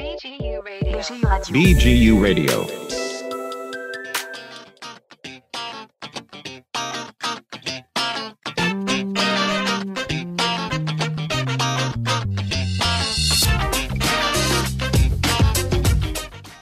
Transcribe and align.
BGU 0.00 0.60
Radio. 0.60 0.98
BGU 1.56 2.14
Radio. 2.20 2.86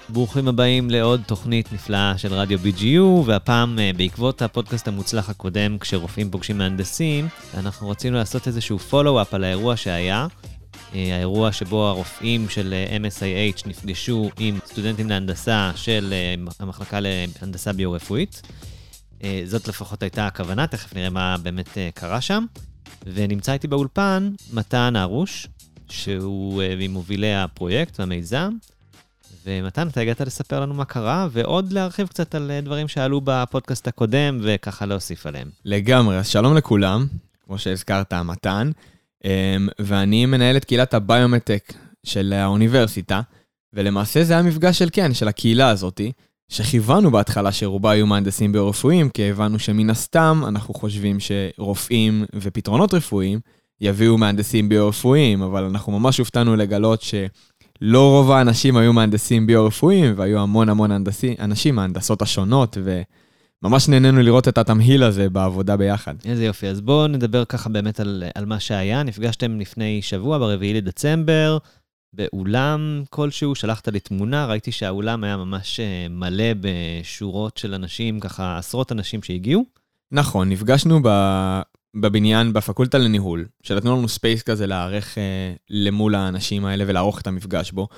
ברוכים 0.09 0.49
הבאים 0.49 0.91
לעוד 0.91 1.23
תוכנית 1.27 1.73
נפלאה 1.73 2.19
של 2.19 2.35
רדיו 2.35 2.59
BGU, 2.59 3.27
והפעם 3.27 3.79
אה, 3.79 3.91
בעקבות 3.97 4.43
הפודקאסט 4.43 4.89
המוצלח 4.89 5.31
הקודם, 5.31 5.79
כשרופאים 5.79 6.31
פוגשים 6.31 6.59
מהנדסים, 6.59 7.29
אנחנו 7.55 7.89
רצינו 7.89 8.17
לעשות 8.17 8.47
איזשהו 8.47 8.79
פולו-אפ 8.79 9.35
על 9.35 9.45
האירוע 9.45 9.77
שהיה. 9.77 10.27
אה, 10.95 11.17
האירוע 11.17 11.53
שבו 11.53 11.89
הרופאים 11.89 12.49
של 12.49 12.75
אה, 12.75 12.97
MSIH 12.97 13.69
נפגשו 13.69 14.31
עם 14.39 14.59
סטודנטים 14.67 15.11
להנדסה 15.11 15.73
של 15.77 16.13
אה, 16.13 16.35
המחלקה 16.61 16.99
להנדסה 17.01 17.73
ביו-רפואית. 17.73 18.43
זאת 19.45 19.69
לפחות 19.69 20.03
הייתה 20.03 20.27
הכוונה, 20.27 20.67
תכף 20.67 20.95
נראה 20.95 21.11
מה 21.11 21.37
באמת 21.43 21.79
קרה 21.95 22.21
שם. 22.21 22.47
ונמצא 23.07 23.53
איתי 23.53 23.69
באולפן 23.69 24.33
מתן 24.53 24.97
ארוש, 24.97 25.49
שהוא 25.89 26.63
ממובילי 26.79 27.35
הפרויקט 27.35 28.01
והמיזם. 28.01 28.53
ומתן, 29.47 29.89
אתה 29.89 30.01
הגעת 30.01 30.21
לספר 30.21 30.61
לנו 30.61 30.75
מה 30.75 30.85
קרה, 30.85 31.29
ועוד 31.31 31.73
להרחיב 31.73 32.07
קצת 32.07 32.35
על 32.35 32.51
דברים 32.63 32.89
שעלו 32.89 33.21
בפודקאסט 33.25 33.89
הקודם, 33.89 34.41
וככה 34.43 34.87
להוסיף 34.87 35.27
עליהם. 35.27 35.49
לגמרי, 35.65 36.19
אז 36.19 36.29
שלום 36.29 36.57
לכולם, 36.57 37.07
כמו 37.47 37.59
שהזכרת, 37.59 38.13
מתן, 38.13 38.71
ואני 39.79 40.27
מנהל 40.27 40.57
את 40.57 40.65
קהילת 40.65 40.95
הביומטק 40.95 41.73
של 42.07 42.33
האוניברסיטה, 42.33 43.21
ולמעשה 43.73 44.25
זה 44.25 44.33
היה 44.33 44.43
מפגש 44.43 44.79
של 44.79 44.89
כן, 44.93 45.15
של 45.15 45.29
הקהילה 45.29 45.69
הזאתי, 45.69 46.13
שכיוונו 46.49 47.11
בהתחלה 47.11 47.53
שרובה 47.53 47.91
היו 47.91 48.07
מהנדסים 48.07 48.53
ביו-רפואיים, 48.53 49.09
כי 49.09 49.31
הבנו 49.31 49.59
שמן 49.59 49.91
הסתם 49.91 50.43
אנחנו 50.49 50.75
חושבים 50.75 51.17
שרופאים 51.21 52.25
ופתרונות 52.35 52.95
רפואיים 52.95 53.41
יביאו 53.81 54.19
מהנדסים 54.19 54.69
ביו-רפואיים, 54.69 55.43
אבל 55.43 55.65
אנחנו 55.65 56.01
ממש 56.01 56.19
הופתענו 56.19 56.57
לגלות 56.57 57.03
שלא 57.03 58.11
רוב 58.11 58.31
האנשים 58.31 58.77
היו 58.77 58.93
מהנדסים 58.93 59.47
ביו-רפואיים, 59.47 60.15
והיו 60.17 60.39
המון 60.39 60.69
המון 60.69 60.91
הנדסים, 60.91 61.35
אנשים 61.41 61.75
מהנדסות 61.75 62.23
השונות, 62.23 62.79
וממש 63.63 63.89
נהנינו 63.89 64.23
לראות 64.23 64.49
את 64.49 64.59
התמהיל 64.59 65.03
הזה 65.03 65.31
בעבודה 65.31 65.77
ביחד. 65.77 66.15
איזה 66.25 66.45
יופי. 66.45 66.67
אז 66.69 66.81
בואו 66.81 67.07
נדבר 67.07 67.45
ככה 67.45 67.69
באמת 67.69 68.01
על, 68.01 68.25
על 68.35 68.47
מה 68.47 68.61
שהיה. 68.61 69.03
נפגשתם 69.03 69.61
לפני 69.61 70.03
שבוע, 70.03 70.39
ברביעי 70.39 70.75
לדצמבר, 70.75 71.59
באולם 72.13 73.03
כלשהו, 73.11 73.55
שלחת 73.55 73.89
לי 73.89 74.01
תמונה, 74.01 74.47
ראיתי 74.47 74.73
שהאולם 74.73 75.25
היה 75.25 75.37
ממש 75.37 75.81
אה, 75.81 76.07
מלא 76.11 76.45
בשורות 76.61 77.57
של 77.57 77.75
אנשים, 77.75 78.21
ככה 78.21 78.59
עשרות 78.59 78.93
אנשים 78.93 79.23
שהגיעו. 79.23 79.65
נכון, 80.13 80.49
נפגשנו 80.49 81.01
ב... 81.03 81.09
בבניין, 81.95 82.53
בפקולטה 82.53 82.99
לניהול, 82.99 83.47
שנתנו 83.63 83.97
לנו 83.97 84.09
space 84.09 84.43
כזה 84.43 84.67
להיערך 84.67 85.19
אה, 85.19 85.55
למול 85.71 86.15
האנשים 86.15 86.65
האלה 86.65 86.85
ולערוך 86.87 87.21
את 87.21 87.27
המפגש 87.27 87.73
בו. 87.73 87.89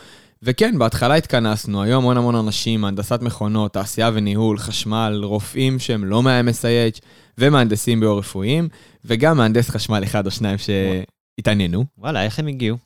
וכן, 0.43 0.79
בהתחלה 0.79 1.15
התכנסנו, 1.15 1.83
היו 1.83 1.97
המון 1.97 2.17
המון 2.17 2.35
אנשים, 2.35 2.85
הנדסת 2.85 3.23
מכונות, 3.23 3.73
תעשייה 3.73 4.11
וניהול, 4.15 4.59
חשמל, 4.59 5.21
רופאים 5.25 5.79
שהם 5.79 6.05
לא 6.05 6.23
מה-MSIH, 6.23 7.01
ומהנדסים 7.39 8.01
ביו-רפואיים, 8.01 8.69
וגם 9.05 9.37
מהנדס 9.37 9.71
חשמל 9.71 10.05
אחד 10.05 10.27
או 10.27 10.31
שניים 10.31 10.57
שהתעניינו. 10.59 11.85
וואלה, 11.99 12.25
איך 12.25 12.39
הם 12.39 12.47
הגיעו? 12.47 12.77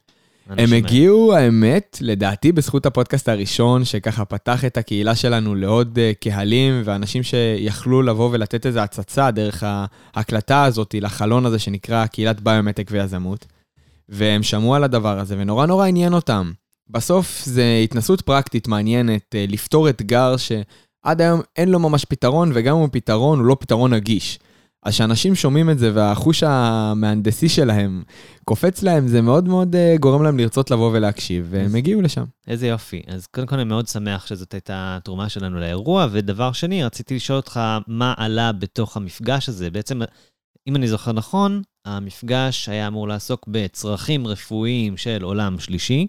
הם? 0.58 0.72
הגיעו, 0.72 1.34
האמת, 1.34 1.98
לדעתי 2.00 2.52
בזכות 2.52 2.86
הפודקאסט 2.86 3.28
הראשון, 3.28 3.84
שככה 3.84 4.24
פתח 4.24 4.64
את 4.64 4.76
הקהילה 4.76 5.14
שלנו 5.14 5.54
לעוד 5.54 5.98
אה, 5.98 6.12
קהלים 6.20 6.82
ואנשים 6.84 7.22
שיכלו 7.22 8.02
לבוא 8.02 8.28
ולתת 8.32 8.66
איזו 8.66 8.80
הצצה 8.80 9.30
דרך 9.30 9.64
ההקלטה 10.14 10.64
הזאת 10.64 10.94
לחלון 11.00 11.46
הזה 11.46 11.58
שנקרא 11.58 12.06
קהילת 12.06 12.41
ביומטק 12.41 12.88
ויזמות. 12.91 13.46
והם 14.08 14.42
שמעו 14.42 14.75
על 14.75 14.84
הדבר 14.84 15.19
הזה 15.19 15.34
ונורא 15.38 15.66
נורא 15.66 15.86
עניין 15.86 16.12
אותם. 16.12 16.52
בסוף 16.92 17.42
זה 17.44 17.80
התנסות 17.84 18.20
פרקטית 18.20 18.68
מעניינת, 18.68 19.34
אה, 19.34 19.44
לפתור 19.48 19.88
אתגר 19.88 20.36
שעד 20.36 21.20
היום 21.20 21.40
אין 21.56 21.68
לו 21.68 21.78
ממש 21.78 22.04
פתרון, 22.04 22.50
וגם 22.54 22.74
אם 22.74 22.80
הוא 22.80 22.88
פתרון, 22.92 23.38
הוא 23.38 23.46
לא 23.46 23.56
פתרון 23.60 23.94
נגיש. 23.94 24.38
אז 24.82 24.94
כשאנשים 24.94 25.34
שומעים 25.34 25.70
את 25.70 25.78
זה 25.78 25.90
והחוש 25.94 26.42
המהנדסי 26.42 27.48
שלהם 27.48 28.02
קופץ 28.44 28.82
להם, 28.82 29.08
זה 29.08 29.22
מאוד 29.22 29.48
מאוד 29.48 29.76
אה, 29.76 29.96
גורם 30.00 30.22
להם 30.22 30.38
לרצות 30.38 30.70
לבוא 30.70 30.90
ולהקשיב, 30.92 31.46
והם 31.50 31.74
הגיעו 31.74 32.02
לשם. 32.02 32.24
איזה 32.48 32.66
יופי. 32.66 33.02
אז 33.06 33.26
קודם 33.26 33.46
כל 33.46 33.54
אני 33.54 33.64
מאוד 33.64 33.88
שמח 33.88 34.26
שזאת 34.26 34.52
הייתה 34.54 34.96
התרומה 34.96 35.28
שלנו 35.28 35.60
לאירוע, 35.60 36.06
ודבר 36.12 36.52
שני, 36.52 36.84
רציתי 36.84 37.16
לשאול 37.16 37.36
אותך 37.36 37.60
מה 37.86 38.14
עלה 38.16 38.52
בתוך 38.52 38.96
המפגש 38.96 39.48
הזה. 39.48 39.70
בעצם, 39.70 40.00
אם 40.68 40.76
אני 40.76 40.88
זוכר 40.88 41.12
נכון, 41.12 41.62
המפגש 41.84 42.68
היה 42.68 42.86
אמור 42.86 43.08
לעסוק 43.08 43.44
בצרכים 43.48 44.26
רפואיים 44.26 44.96
של 44.96 45.22
עולם 45.22 45.58
שלישי, 45.58 46.06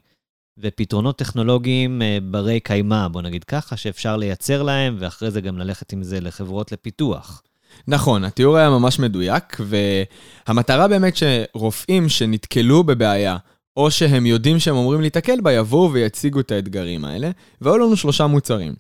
ופתרונות 0.62 1.18
טכנולוגיים 1.18 2.02
אה, 2.02 2.18
ברי 2.24 2.60
קיימא, 2.60 3.08
בוא 3.08 3.22
נגיד 3.22 3.44
ככה, 3.44 3.78
שאפשר 3.78 4.18
לייצר 4.18 4.64
להם, 4.64 4.96
ואחרי 5.00 5.32
זה 5.32 5.42
גם 5.42 5.58
ללכת 5.58 5.94
עם 5.94 6.04
זה 6.04 6.22
לחברות 6.22 6.72
לפיתוח. 6.72 7.42
נכון, 7.88 8.24
התיאור 8.24 8.58
היה 8.58 8.70
ממש 8.70 9.00
מדויק, 9.00 9.58
והמטרה 9.60 10.88
באמת 10.88 11.14
שרופאים 11.16 12.10
שנתקלו 12.10 12.84
בבעיה, 12.84 13.38
או 13.78 13.92
שהם 13.92 14.26
יודעים 14.26 14.60
שהם 14.60 14.76
אמורים 14.76 15.02
להיתקל 15.02 15.42
בה, 15.42 15.52
יבואו 15.52 15.94
ויציגו 15.94 16.40
את 16.40 16.52
האתגרים 16.52 17.06
האלה, 17.06 17.32
והיו 17.62 17.78
לנו 17.78 17.96
שלושה 17.96 18.28
מוצרים. 18.28 18.74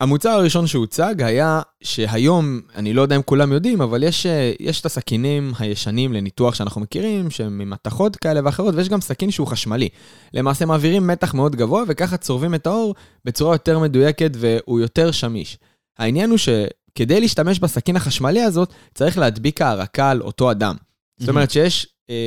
המוצר 0.00 0.30
הראשון 0.30 0.66
שהוצג 0.66 1.22
היה 1.22 1.60
שהיום, 1.82 2.60
אני 2.74 2.92
לא 2.92 3.02
יודע 3.02 3.16
אם 3.16 3.22
כולם 3.22 3.52
יודעים, 3.52 3.80
אבל 3.80 4.02
יש, 4.02 4.26
אה, 4.26 4.52
יש 4.60 4.80
את 4.80 4.86
הסכינים 4.86 5.52
הישנים 5.58 6.12
לניתוח 6.12 6.54
שאנחנו 6.54 6.80
מכירים, 6.80 7.30
שהם 7.30 7.60
עם 7.60 7.70
מתכות 7.70 8.16
כאלה 8.16 8.40
ואחרות, 8.44 8.74
ויש 8.74 8.88
גם 8.88 9.00
סכין 9.00 9.30
שהוא 9.30 9.46
חשמלי. 9.46 9.88
למעשה 10.34 10.66
מעבירים 10.66 11.06
מתח 11.06 11.34
מאוד 11.34 11.56
גבוה, 11.56 11.84
וככה 11.88 12.16
צורבים 12.16 12.54
את 12.54 12.66
האור 12.66 12.94
בצורה 13.24 13.54
יותר 13.54 13.78
מדויקת 13.78 14.30
והוא 14.34 14.80
יותר 14.80 15.10
שמיש. 15.10 15.58
העניין 15.98 16.30
הוא 16.30 16.38
שכדי 16.38 17.20
להשתמש 17.20 17.58
בסכין 17.58 17.96
החשמלי 17.96 18.42
הזאת, 18.42 18.72
צריך 18.94 19.18
להדביק 19.18 19.62
הערקה 19.62 20.10
על 20.10 20.20
אותו 20.22 20.50
אדם. 20.50 20.74
זאת 21.20 21.28
אומרת 21.28 21.50
שיש 21.50 21.86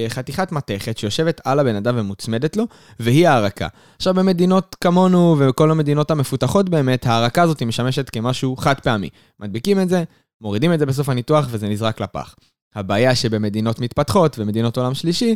חתיכת 0.09 0.51
מתכת 0.51 0.97
שיושבת 0.97 1.41
על 1.45 1.59
הבן 1.59 1.75
אדם 1.75 1.95
ומוצמדת 1.97 2.57
לו, 2.57 2.65
והיא 2.99 3.27
הערקה. 3.27 3.67
עכשיו, 3.95 4.13
במדינות 4.13 4.75
כמונו 4.81 5.35
ובכל 5.39 5.71
המדינות 5.71 6.11
המפותחות 6.11 6.69
באמת, 6.69 7.05
הערקה 7.05 7.41
הזאת 7.41 7.63
משמשת 7.63 8.09
כמשהו 8.09 8.55
חד 8.55 8.79
פעמי. 8.79 9.09
מדביקים 9.39 9.81
את 9.81 9.89
זה, 9.89 10.03
מורידים 10.41 10.73
את 10.73 10.79
זה 10.79 10.85
בסוף 10.85 11.09
הניתוח 11.09 11.47
וזה 11.49 11.67
נזרק 11.67 12.01
לפח. 12.01 12.35
הבעיה 12.75 13.15
שבמדינות 13.15 13.79
מתפתחות 13.79 14.39
ומדינות 14.39 14.77
עולם 14.77 14.93
שלישי, 14.93 15.35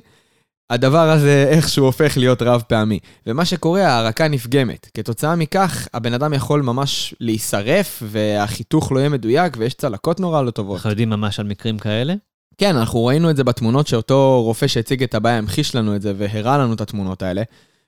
הדבר 0.69 1.09
הזה 1.09 1.45
איכשהו 1.49 1.85
הופך 1.85 2.17
להיות 2.17 2.41
רב 2.41 2.63
פעמי. 2.67 2.99
ומה 3.27 3.45
שקורה, 3.45 3.87
הערקה 3.87 4.27
נפגמת. 4.27 4.89
כתוצאה 4.93 5.35
מכך, 5.35 5.87
הבן 5.93 6.13
אדם 6.13 6.33
יכול 6.33 6.61
ממש 6.61 7.15
להישרף, 7.19 8.03
והחיתוך 8.05 8.91
לא 8.91 8.99
יהיה 8.99 9.09
מדויק, 9.09 9.53
ויש 9.57 9.73
צלקות 9.73 10.19
נורא 10.19 10.41
לא 10.41 10.51
טובות. 10.51 10.75
אנחנו 10.75 10.89
יודעים 10.89 11.09
ממש 11.09 11.39
על 11.39 11.45
מקרים 11.45 11.79
כאלה? 11.79 12.13
כן, 12.57 12.75
אנחנו 12.75 13.05
ראינו 13.05 13.29
את 13.29 13.35
זה 13.35 13.43
בתמונות 13.43 13.87
שאותו 13.87 14.41
רופא 14.43 14.67
שהציג 14.67 15.03
את 15.03 15.15
הבעיה 15.15 15.37
המחיש 15.37 15.75
לנו 15.75 15.95
את 15.95 16.01
זה 16.01 16.13
והראה 16.17 16.57
לנו 16.57 16.73
את 16.73 16.81
התמונות 16.81 17.21
האלה. 17.21 17.43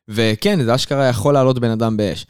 וכן, 0.09 0.63
זה 0.63 0.75
אשכרה 0.75 1.05
יכול 1.05 1.33
לעלות 1.33 1.59
בן 1.59 1.69
אדם 1.69 1.97
באש. 1.97 2.25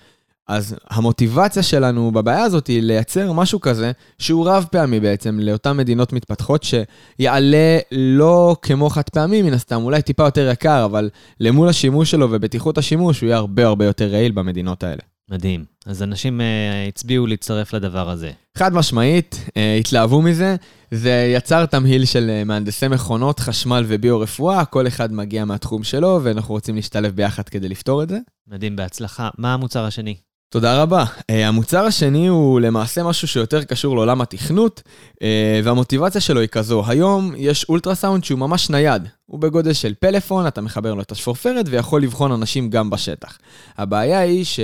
אז 0.48 0.76
המוטיבציה 0.90 1.64
שלנו 1.64 2.12
בבעיה 2.12 2.44
הזאת 2.44 2.68
היא 2.68 2.82
לייצר 2.82 3.32
משהו 3.32 3.62
כזה 3.62 3.92
שהוא 4.20 4.50
רב 4.50 4.66
פעמי 4.72 5.00
בעצם 5.00 5.40
לאותן 5.40 5.78
מדינות 5.78 6.14
מתפתחות 6.14 6.64
שיעלה 6.64 7.78
לא 7.92 8.56
כמו 8.62 8.90
חד 8.90 9.10
פעמי 9.10 9.42
מן 9.42 9.54
הסתם, 9.54 9.82
אולי 9.84 10.02
טיפה 10.02 10.24
יותר 10.24 10.50
יקר, 10.52 10.86
אבל 10.86 11.10
למול 11.40 11.70
השימוש 11.70 12.12
שלו 12.12 12.28
ובטיחות 12.32 12.78
השימוש 12.78 13.22
הוא 13.22 13.28
יהיה 13.28 13.38
הרבה 13.38 13.66
הרבה 13.66 13.86
יותר 13.86 14.08
רעיל 14.08 14.32
במדינות 14.32 14.84
האלה. 14.84 15.02
מדהים. 15.30 15.66
אז 15.86 16.04
אנשים 16.04 16.42
uh, 16.42 16.44
הצביעו 16.88 17.28
להצטרף 17.28 17.74
לדבר 17.74 18.10
הזה. 18.10 18.32
חד 18.58 18.74
משמעית, 18.74 19.40
אה, 19.58 19.76
התלהבו 19.76 20.22
מזה, 20.22 20.56
זה 20.92 21.34
יצר 21.36 21.66
תמהיל 21.66 22.06
של 22.06 22.30
אה, 22.30 22.44
מהנדסי 22.44 22.88
מכונות, 22.88 23.40
חשמל 23.40 23.84
וביו-רפואה, 23.88 24.66
כל 24.66 24.88
אחד 24.88 25.14
מגיע 25.14 25.46
מהתחום 25.46 25.84
שלו, 25.84 26.20
ואנחנו 26.24 26.54
רוצים 26.54 26.76
להשתלב 26.76 27.16
ביחד 27.16 27.50
כדי 27.50 27.70
לפתור 27.70 28.04
את 28.04 28.10
זה. 28.10 28.20
מדהים, 28.48 28.76
בהצלחה. 28.76 29.30
מה 29.38 29.54
המוצר 29.54 29.86
השני? 29.86 30.16
תודה 30.50 30.82
רבה. 30.82 31.04
Uh, 31.04 31.34
המוצר 31.34 31.86
השני 31.86 32.28
הוא 32.28 32.60
למעשה 32.60 33.04
משהו 33.04 33.28
שיותר 33.28 33.64
קשור 33.64 33.96
לעולם 33.96 34.22
התכנות, 34.22 34.82
uh, 35.14 35.18
והמוטיבציה 35.64 36.22
שלו 36.22 36.40
היא 36.40 36.50
כזו, 36.50 36.84
היום 36.88 37.34
יש 37.38 37.64
אולטרסאונד 37.70 38.24
שהוא 38.24 38.40
ממש 38.40 38.70
נייד. 38.70 39.08
הוא 39.26 39.40
בגודל 39.40 39.74
של 39.74 39.94
פלאפון, 40.00 40.48
אתה 40.48 40.62
מחבר 40.62 40.94
לו 40.94 41.02
את 41.02 41.12
השפורפרת 41.12 41.66
ויכול 41.70 42.04
לבחון 42.04 42.32
אנשים 42.32 42.70
גם 42.70 42.90
בשטח. 42.90 43.38
הבעיה 43.78 44.20
היא 44.20 44.46
ש... 44.46 44.60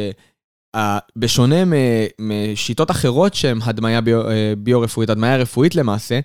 בשונה 1.16 1.56
משיטות 2.20 2.92
אחרות 2.92 3.34
שהן 3.34 3.60
הדמיה 3.64 4.02
ביו, 4.02 4.22
uh, 4.22 4.32
ביו-רפואית, 4.58 5.10
הדמיה 5.10 5.38
רפואית 5.38 5.76
למעשה, 5.76 6.20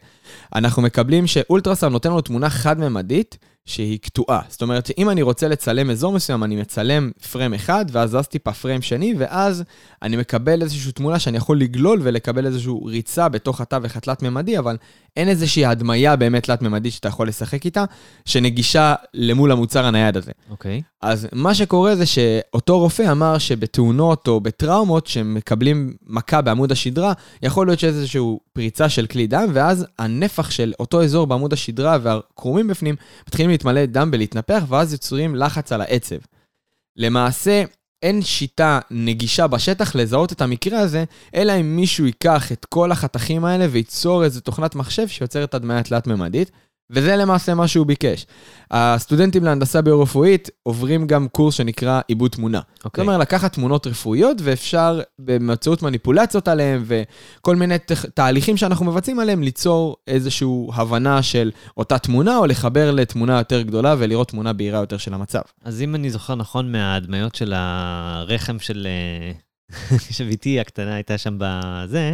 אנחנו 0.55 0.83
מקבלים 0.83 1.27
שאולטרסאונד 1.27 1.93
נותן 1.93 2.11
לנו 2.11 2.21
תמונה 2.21 2.51
חד-ממדית, 2.51 3.39
שהיא 3.67 3.99
קטועה. 3.99 4.41
זאת 4.49 4.63
אומרת, 4.63 4.91
אם 4.99 5.11
אני 5.11 5.23
רוצה 5.23 5.49
לצלם 5.49 5.91
אזור 5.91 6.13
מסוים, 6.13 6.45
אני 6.45 6.57
מצלם 6.57 7.11
פריים 7.33 7.55
אחד, 7.55 7.85
ואז 7.93 8.11
זז 8.11 8.27
טיפה 8.27 8.53
פריים 8.53 8.83
שני, 8.83 9.15
ואז 9.19 9.65
אני 10.03 10.17
מקבל 10.17 10.63
איזושהי 10.63 10.93
תמונה 10.93 11.19
שאני 11.19 11.37
יכול 11.37 11.61
לגלול 11.61 12.01
ולקבל 12.03 12.47
איזושהי 12.47 12.73
ריצה 12.87 13.29
בתוך 13.29 13.61
התווך 13.61 13.97
התלת-ממדי, 13.97 14.59
אבל 14.59 14.77
אין 15.17 15.29
איזושהי 15.29 15.65
הדמיה 15.65 16.17
באמת 16.17 16.43
תלת-ממדית 16.43 16.93
שאתה 16.93 17.09
יכול 17.09 17.29
לשחק 17.29 17.65
איתה, 17.65 17.85
שנגישה 18.25 18.95
למול 19.15 19.53
המוצר 19.53 19.85
הנייד 19.85 20.17
הזה. 20.17 20.33
אוקיי. 20.51 20.83
אז 21.03 21.29
מה 21.33 21.55
שקורה 21.55 21.97
זה 21.97 22.07
שאותו 22.07 22.79
רופא 22.79 23.13
אמר 23.13 23.39
שבתאונות 23.39 24.29
או 24.29 24.41
בטראומות 24.41 25.07
שמקבלים 25.07 25.97
מכה 26.07 26.41
בעמוד 26.41 26.73
השדרה, 26.73 27.13
יכול 27.43 27.67
להיות 27.67 27.81
שיש 27.81 27.89
איזושהי 27.89 28.21
פריצה 28.53 28.89
של 28.89 29.07
כלי 29.07 29.27
דם, 29.27 29.47
ואז 29.53 29.87
הנפח 29.99 30.51
של 30.51 30.73
אותו 30.81 31.03
אזור 31.03 31.27
בעמוד 31.27 31.53
השדרה 31.53 31.99
והקרומים 32.03 32.69
בפנים 32.69 32.95
מתחילים 33.29 33.51
להתמלא 33.51 33.87
דם 33.87 34.11
ולהתנפח, 34.13 34.63
ואז 34.69 34.93
יוצרים 34.93 35.37
לחץ 35.37 35.73
על 35.73 35.81
העצב. 35.81 36.17
למעשה, 36.97 37.65
אין 38.07 38.23
שיטה 38.23 38.79
נגישה 38.91 39.47
בשטח 39.47 39.95
לזהות 39.95 40.33
את 40.33 40.41
המקרה 40.41 40.79
הזה, 40.79 41.05
אלא 41.35 41.53
אם 41.61 41.77
מישהו 41.77 42.07
ייקח 42.07 42.53
את 42.53 42.65
כל 42.65 42.93
החתכים 42.93 43.45
האלה 43.45 43.67
וייצור 43.71 44.25
איזו 44.25 44.41
תוכנת 44.41 44.75
מחשב 44.75 45.09
שיוצרת 45.09 45.55
הדמיה 45.55 45.83
תלת-ממדית, 45.83 46.51
וזה 46.91 47.17
למעשה 47.17 47.55
מה 47.55 47.69
שהוא 47.69 47.87
ביקש. 47.87 48.27
הסטודנטים 48.71 49.45
להנדסה 49.45 49.83
ביו-רפואית 49.83 50.51
עוברים 50.63 51.07
גם 51.07 51.29
קורס 51.29 51.55
שנקרא 51.55 52.01
עיבוד 52.09 52.31
תמונה. 52.31 52.59
Okay. 52.59 52.77
זאת 52.77 52.85
אוקיי. 52.85 53.03
אומרת, 53.03 53.21
לקחת 53.21 53.53
תמונות 53.53 53.87
רפואיות 53.87 54.37
ואפשר 54.43 55.01
באמצעות 55.19 55.83
מניפולציות 55.83 56.49
עליהן 56.49 56.83
וכל 56.87 57.57
מיני 57.57 57.79
תה, 57.79 57.95
תהליכים 58.15 58.57
שאנחנו 58.57 58.87
מבצעים 58.87 59.21
עליהם, 59.21 59.43
ליצור 59.43 59.97
איזושהי 60.07 60.49
הבנה 60.75 61.23
של 61.23 61.51
אותה 61.77 61.99
תמונה, 61.99 62.39
או 62.39 62.47
לחבר 62.47 62.91
לתמונה 62.91 63.39
יותר 63.39 63.63
גדולה 63.63 63.95
ולראות 63.99 64.29
תמונה 64.29 64.53
בהירה 64.53 64.79
יותר 64.79 64.97
של 64.97 65.15
המצב. 65.15 65.41
אז 65.65 65.83
אם 65.83 65.95
אני 65.95 66.11
זוכר 66.11 66.35
נכון 66.35 66.73
מההדמיות 66.73 67.35
של 67.35 67.53
הרחם 67.57 68.59
של... 68.59 68.87
אה, 68.87 69.33
שבתי 70.17 70.61
הקטנה 70.61 70.95
הייתה 70.95 71.19
שם 71.19 71.37
בזה, 71.39 72.13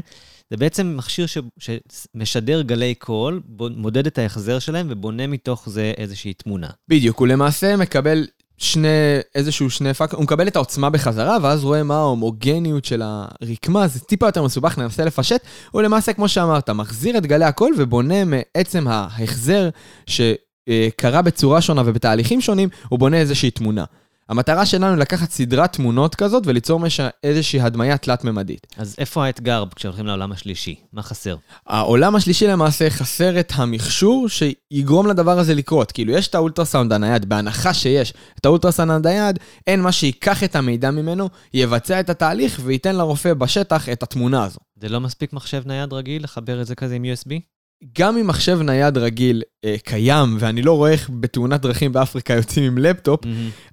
זה 0.53 0.57
בעצם 0.57 0.95
מכשיר 0.97 1.27
ש... 1.27 1.39
שמשדר 1.59 2.63
גלי 2.63 2.95
קול, 2.95 3.41
בו- 3.45 3.69
מודד 3.77 4.07
את 4.07 4.19
ההחזר 4.19 4.59
שלהם 4.59 4.87
ובונה 4.91 5.27
מתוך 5.27 5.69
זה 5.69 5.93
איזושהי 5.97 6.35
תמונה. 6.35 6.67
בדיוק, 6.89 7.19
הוא 7.19 7.27
למעשה 7.29 7.77
מקבל 7.77 8.27
שני, 8.59 8.89
איזשהו 9.35 9.71
שני 9.71 9.95
פאק, 9.95 10.15
הוא 10.15 10.23
מקבל 10.23 10.49
את 10.49 10.57
העוצמה 10.57 10.91
בחזרה, 10.91 11.39
ואז 11.43 11.65
רואה 11.65 11.83
מה 11.83 11.97
ההומוגניות 11.97 12.85
של 12.85 13.03
הרקמה, 13.05 13.89
זה 13.89 14.01
טיפה 14.01 14.27
יותר 14.27 14.43
מסובך, 14.43 14.79
ננסה 14.79 15.05
לפשט. 15.05 15.41
הוא 15.71 15.83
למעשה, 15.83 16.13
כמו 16.13 16.29
שאמרת, 16.29 16.71
מחזיר 16.71 17.19
את 17.19 17.27
גלי 17.27 17.45
הקול 17.45 17.75
ובונה 17.79 18.25
מעצם 18.25 18.89
ההחזר 18.89 19.69
שקרה 20.07 21.23
בצורה 21.23 21.61
שונה 21.61 21.83
ובתהליכים 21.87 22.41
שונים, 22.41 22.69
הוא 22.89 22.99
בונה 22.99 23.17
איזושהי 23.17 23.51
תמונה. 23.51 23.85
המטרה 24.33 24.67
שלנו 24.67 24.87
היא 24.87 24.97
לקחת 24.97 25.31
סדרת 25.31 25.73
תמונות 25.73 26.15
כזאת 26.15 26.47
וליצור 26.47 26.81
מש... 26.81 27.01
איזושהי 27.25 27.61
הדמיה 27.61 27.99
תלת-ממדית. 27.99 28.67
אז 28.77 28.95
איפה 28.99 29.27
האתגר 29.27 29.65
כשהולכים 29.77 30.07
לעולם 30.07 30.33
השלישי? 30.33 30.75
מה 30.93 31.03
חסר? 31.03 31.37
העולם 31.67 32.17
השלישי 32.17 32.47
למעשה 32.47 32.91
חסר 32.91 33.41
את 33.41 33.53
המכשור 33.55 34.29
שיגרום 34.29 35.07
לדבר 35.07 35.39
הזה 35.39 35.55
לקרות. 35.55 35.93
כאילו, 35.93 36.13
יש 36.13 36.29
את 36.29 36.35
האולטרסאונד 36.35 36.93
הנייד, 36.93 37.29
בהנחה 37.29 37.75
שיש 37.75 38.15
את 38.41 38.47
האולטרסאונד 38.47 39.07
הנייד, 39.07 39.39
אין 39.67 39.81
מה 39.81 39.93
שיקח 39.93 40.45
את 40.45 40.57
המידע 40.57 40.91
ממנו, 40.91 41.29
יבצע 41.55 42.01
את 42.01 42.11
התהליך 42.11 42.61
וייתן 42.65 42.97
לרופא 42.97 43.35
בשטח 43.35 43.89
את 43.89 44.03
התמונה 44.03 44.45
הזו. 44.45 44.59
זה 44.81 44.89
לא 44.89 45.01
מספיק 45.01 45.33
מחשב 45.33 45.63
נייד 45.67 45.93
רגיל 45.93 46.25
לחבר 46.25 46.61
את 46.61 46.67
זה 46.67 46.75
כזה 46.75 46.95
עם 46.95 47.05
USB? 47.05 47.52
גם 47.99 48.17
אם 48.17 48.27
מחשב 48.27 48.59
נייד 48.63 48.99
רגיל 48.99 49.43
אה, 49.65 49.77
קיים, 49.85 50.37
ואני 50.39 50.63
לא 50.63 50.77
רואה 50.77 50.91
איך 50.91 51.11
בתאונת 51.21 51.61
דרכים 51.61 51.93
באפריקה 51.93 52.35
יוצאים 52.35 52.65
עם 52.65 52.79
לפטופ, 52.79 53.21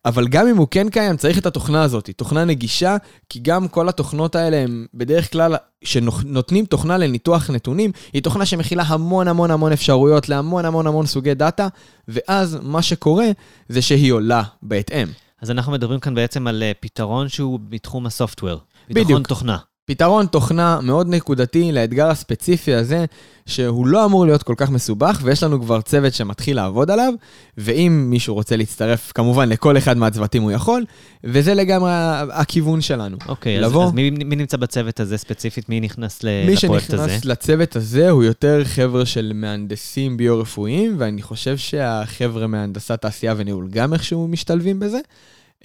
אבל 0.06 0.28
גם 0.28 0.48
אם 0.48 0.58
הוא 0.58 0.68
כן 0.72 0.90
קיים, 0.90 1.18
צריך 1.18 1.38
את 1.38 1.46
התוכנה 1.46 1.84
הזאת, 1.84 2.10
תוכנה 2.18 2.46
נגישה, 2.46 2.98
כי 3.30 3.40
גם 3.40 3.68
כל 3.68 3.90
התוכנות 3.90 4.36
האלה 4.36 4.58
הם 4.58 4.86
בדרך 4.94 5.32
כלל, 5.32 5.56
שנותנים 5.84 6.66
תוכנה 6.66 6.98
לניתוח 6.98 7.50
נתונים, 7.50 7.92
היא 8.14 8.24
תוכנה 8.24 8.46
שמכילה 8.46 8.84
המון 8.84 9.28
המון 9.28 9.52
המון 9.52 9.72
אפשרויות 9.72 10.30
להמון 10.30 10.66
המון 10.66 10.88
המון 10.88 11.06
סוגי 11.06 11.34
דאטה, 11.34 11.68
ואז 12.08 12.58
מה 12.62 12.82
שקורה 12.82 13.28
זה 13.70 13.82
שהיא 13.82 14.12
עולה 14.12 14.44
בהתאם. 14.62 15.08
אז 15.42 15.52
אנחנו 15.52 15.72
מדברים 15.72 16.00
כאן 16.00 16.16
בעצם 16.16 16.48
על 16.48 16.64
אה, 16.64 16.72
פתרון 16.80 17.30
שהוא 17.30 17.60
בתחום 17.70 18.06
הסופטוור. 18.06 18.60
בדיוק. 18.90 19.08
ביטחון 19.08 19.24
תוכנה. 19.24 19.58
פתרון 19.90 20.26
תוכנה 20.26 20.80
מאוד 20.82 21.10
נקודתי 21.10 21.72
לאתגר 21.72 22.08
הספציפי 22.10 22.74
הזה, 22.74 23.06
שהוא 23.46 23.88
לא 23.88 24.06
אמור 24.06 24.26
להיות 24.26 24.44
כל 24.44 24.54
כך 24.58 24.70
מסובך, 24.70 25.20
ויש 25.24 25.44
לנו 25.44 25.62
כבר 25.62 25.82
צוות 25.82 26.14
שמתחיל 26.14 26.56
לעבוד 26.56 26.92
עליו, 26.92 27.14
ואם 27.58 28.06
מישהו 28.10 28.36
רוצה 28.36 28.56
להצטרף, 28.58 29.12
כמובן 29.16 29.50
לכל 29.50 29.78
אחד 29.78 29.98
מהצוותים 29.98 30.42
הוא 30.42 30.52
יכול, 30.52 30.86
וזה 31.24 31.54
לגמרי 31.54 31.92
הכיוון 32.32 32.82
שלנו. 32.82 33.18
אוקיי, 33.28 33.58
אז, 33.60 33.64
לבוא- 33.66 33.86
אז 33.86 33.92
מי, 33.94 34.10
מי 34.10 34.36
נמצא 34.36 34.58
בצוות 34.58 35.00
הזה 35.00 35.18
ספציפית? 35.18 35.70
מי 35.70 35.80
נכנס 35.80 36.24
ל- 36.24 36.46
מי 36.48 36.54
לפרויקט 36.56 36.94
הזה? 36.94 37.04
שנכנס 37.10 37.26
לצוות 37.26 37.76
הזה 37.76 38.10
הוא 38.10 38.24
יותר 38.24 38.62
חבר'ה 38.66 39.06
של 39.06 39.32
מהנדסים 39.36 40.18
ביו-רפואיים, 40.18 40.96
ואני 40.98 41.22
חושב 41.22 41.58
שהחבר'ה 41.58 42.48
מהנדסת 42.48 43.02
תעשייה 43.02 43.34
וניהול 43.38 43.68
גם 43.70 43.94
איכשהו 43.94 44.28
משתלבים 44.28 44.80
בזה. 44.80 45.00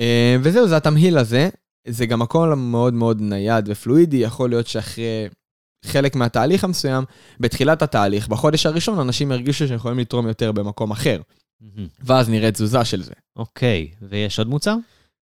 אה, 0.01 0.37
וזהו, 0.43 0.69
זה 0.69 0.77
התמהיל 0.77 1.19
הזה. 1.19 1.49
זה 1.89 2.07
גם 2.07 2.23
הכל 2.23 2.55
מאוד 2.55 2.95
מאוד 2.95 3.21
נייד 3.21 3.65
ופלואידי, 3.69 4.17
יכול 4.17 4.51
להיות 4.51 4.67
שאחרי 4.67 5.29
חלק 5.85 6.17
מהתהליך 6.17 6.65
המסוים, 6.65 7.05
בתחילת 7.41 7.83
התהליך, 7.83 8.29
בחודש 8.29 8.67
הראשון, 8.67 8.99
אנשים 8.99 9.33
ירגישו 9.33 9.69
שהם 9.69 9.77
יכולים 9.77 9.99
לתרום 9.99 10.29
יותר 10.29 10.53
במקום 10.53 10.91
אחר, 10.91 11.21
מהמם. 11.61 11.89
ואז 12.01 12.29
נראה 12.29 12.51
תזוזה 12.51 12.85
של 12.85 13.03
זה. 13.03 13.13
אוקיי, 13.37 13.89
ויש 14.03 14.39
עוד 14.39 14.49
מוצר? 14.49 14.77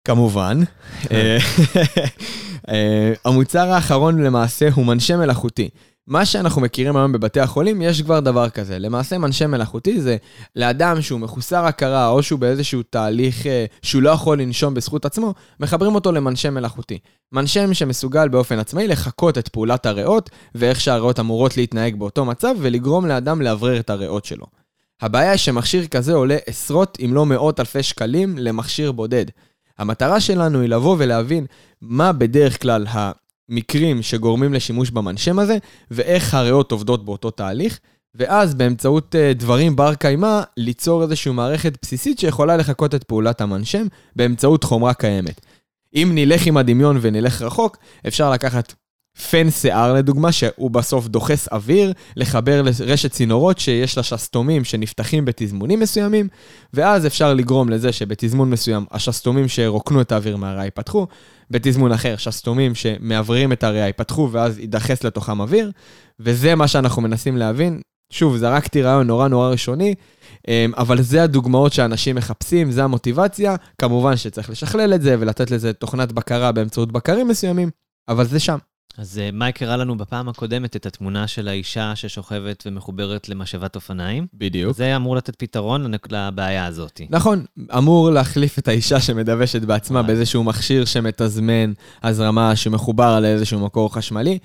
כמובן. 0.07 0.59
אה, 1.11 1.37
אה, 2.69 3.13
המוצר 3.25 3.69
האחרון 3.69 4.23
למעשה 4.23 4.69
הוא 4.73 4.85
מנשה 4.85 5.17
מלאכותי. 5.17 5.69
מה 6.07 6.25
שאנחנו 6.25 6.61
מכירים 6.61 6.95
היום 6.97 7.11
בבתי 7.11 7.39
החולים, 7.39 7.81
יש 7.81 8.01
כבר 8.01 8.19
דבר 8.19 8.49
כזה. 8.49 8.79
למעשה 8.79 9.17
מנשה 9.17 9.47
מלאכותי 9.47 10.01
זה 10.01 10.17
לאדם 10.55 11.01
שהוא 11.01 11.19
מחוסר 11.19 11.65
הכרה, 11.65 12.07
או 12.07 12.23
שהוא 12.23 12.39
באיזשהו 12.39 12.83
תהליך 12.83 13.47
אה, 13.47 13.65
שהוא 13.81 14.01
לא 14.01 14.09
יכול 14.09 14.41
לנשום 14.41 14.73
בזכות 14.73 15.05
עצמו, 15.05 15.33
מחברים 15.59 15.95
אותו 15.95 16.11
למנשה 16.11 16.49
מלאכותי. 16.49 16.99
מנשם 17.31 17.73
שמסוגל 17.73 18.27
באופן 18.27 18.59
עצמאי 18.59 18.87
לחקות 18.87 19.37
את 19.37 19.47
פעולת 19.47 19.85
הריאות, 19.85 20.29
ואיך 20.55 20.81
שהריאות 20.81 21.19
אמורות 21.19 21.57
להתנהג 21.57 21.95
באותו 21.95 22.25
מצב, 22.25 22.55
ולגרום 22.59 23.05
לאדם 23.05 23.41
לאוורר 23.41 23.79
את 23.79 23.89
הריאות 23.89 24.25
שלו. 24.25 24.45
הבעיה 25.01 25.31
היא 25.31 25.37
שמכשיר 25.37 25.87
כזה 25.87 26.13
עולה 26.13 26.37
עשרות 26.45 26.97
אם 27.05 27.13
לא 27.13 27.25
מאות 27.25 27.59
אלפי 27.59 27.83
שקלים 27.83 28.37
למכשיר 28.37 28.91
בודד. 28.91 29.25
המטרה 29.77 30.19
שלנו 30.19 30.61
היא 30.61 30.69
לבוא 30.69 30.95
ולהבין 30.99 31.45
מה 31.81 32.11
בדרך 32.11 32.61
כלל 32.61 32.85
המקרים 33.49 34.01
שגורמים 34.01 34.53
לשימוש 34.53 34.89
במנשם 34.89 35.39
הזה, 35.39 35.57
ואיך 35.91 36.33
הריאות 36.33 36.71
עובדות 36.71 37.05
באותו 37.05 37.31
תהליך, 37.31 37.79
ואז 38.15 38.55
באמצעות 38.55 39.15
אה, 39.15 39.33
דברים 39.33 39.75
בר 39.75 39.95
קיימא, 39.95 40.41
ליצור 40.57 41.03
איזושהי 41.03 41.31
מערכת 41.31 41.77
בסיסית 41.81 42.19
שיכולה 42.19 42.57
לחקות 42.57 42.95
את 42.95 43.03
פעולת 43.03 43.41
המנשם 43.41 43.87
באמצעות 44.15 44.63
חומרה 44.63 44.93
קיימת. 44.93 45.41
אם 45.95 46.11
נלך 46.13 46.45
עם 46.45 46.57
הדמיון 46.57 46.97
ונלך 47.01 47.41
רחוק, 47.41 47.77
אפשר 48.07 48.31
לקחת 48.31 48.73
פן 49.31 49.51
שיער 49.51 49.93
לדוגמה, 49.93 50.31
שהוא 50.31 50.71
בסוף 50.71 51.07
דוחס 51.07 51.47
אוויר, 51.47 51.93
לחבר 52.15 52.61
לרשת 52.61 53.11
צינורות 53.11 53.59
שיש 53.59 53.97
לה 53.97 54.03
שסתומים 54.03 54.63
שנפתחים 54.63 55.25
בתזמונים 55.25 55.79
מסוימים, 55.79 56.27
ואז 56.73 57.05
אפשר 57.05 57.33
לגרום 57.33 57.69
לזה 57.69 57.91
שבתזמון 57.91 58.49
מסוים 58.49 58.85
השסתומים 58.91 59.47
שרוקנו 59.47 60.01
את 60.01 60.11
האוויר 60.11 60.37
מהריאה 60.37 60.65
ייפתחו, 60.65 61.07
בתזמון 61.51 61.91
אחר 61.91 62.17
שסתומים 62.17 62.75
שמאווררים 62.75 63.51
את 63.51 63.63
הריאה 63.63 63.85
ייפתחו 63.85 64.29
ואז 64.31 64.59
יידחס 64.59 65.03
לתוכם 65.03 65.39
אוויר, 65.39 65.71
וזה 66.19 66.55
מה 66.55 66.67
שאנחנו 66.67 67.01
מנסים 67.01 67.37
להבין. 67.37 67.81
שוב, 68.11 68.37
זרקתי 68.37 68.81
רעיון 68.81 69.07
נורא 69.07 69.27
נורא 69.27 69.49
ראשוני, 69.49 69.95
אמ, 70.47 70.71
אבל 70.77 71.01
זה 71.01 71.23
הדוגמאות 71.23 71.73
שאנשים 71.73 72.15
מחפשים, 72.15 72.71
זה 72.71 72.83
המוטיבציה. 72.83 73.55
כמובן 73.81 74.17
שצריך 74.17 74.49
לשכלל 74.49 74.93
את 74.93 75.01
זה 75.01 75.15
ולתת 75.19 75.51
לזה 75.51 75.73
תוכנת 75.73 76.11
בקרה 76.11 76.51
באמצעות 76.51 76.91
בקרים 76.91 77.27
מסוימים, 77.27 77.69
אבל 78.09 78.25
זה 78.25 78.39
שם. 78.39 78.57
אז 78.97 79.19
אה, 79.19 79.29
מייק 79.33 79.63
הראה 79.63 79.77
לנו 79.77 79.97
בפעם 79.97 80.29
הקודמת 80.29 80.75
את 80.75 80.85
התמונה 80.85 81.27
של 81.27 81.47
האישה 81.47 81.95
ששוכבת 81.95 82.63
ומחוברת 82.65 83.29
למשאבת 83.29 83.75
אופניים. 83.75 84.27
בדיוק. 84.33 84.77
זה 84.77 84.95
אמור 84.95 85.15
לתת 85.15 85.35
פתרון 85.35 85.93
לבעיה 86.09 86.65
הזאת. 86.65 87.01
נכון, 87.09 87.45
אמור 87.77 88.09
להחליף 88.09 88.59
את 88.59 88.67
האישה 88.67 88.99
שמדוושת 88.99 89.61
בעצמה 89.61 89.99
וואי. 89.99 90.07
באיזשהו 90.07 90.43
מכשיר 90.43 90.85
שמתזמן 90.85 91.73
הזרמה 92.03 92.55
שמחובר 92.55 93.19
לאיזשהו 93.19 93.59
מקור 93.59 93.93
חשמלי, 93.93 94.39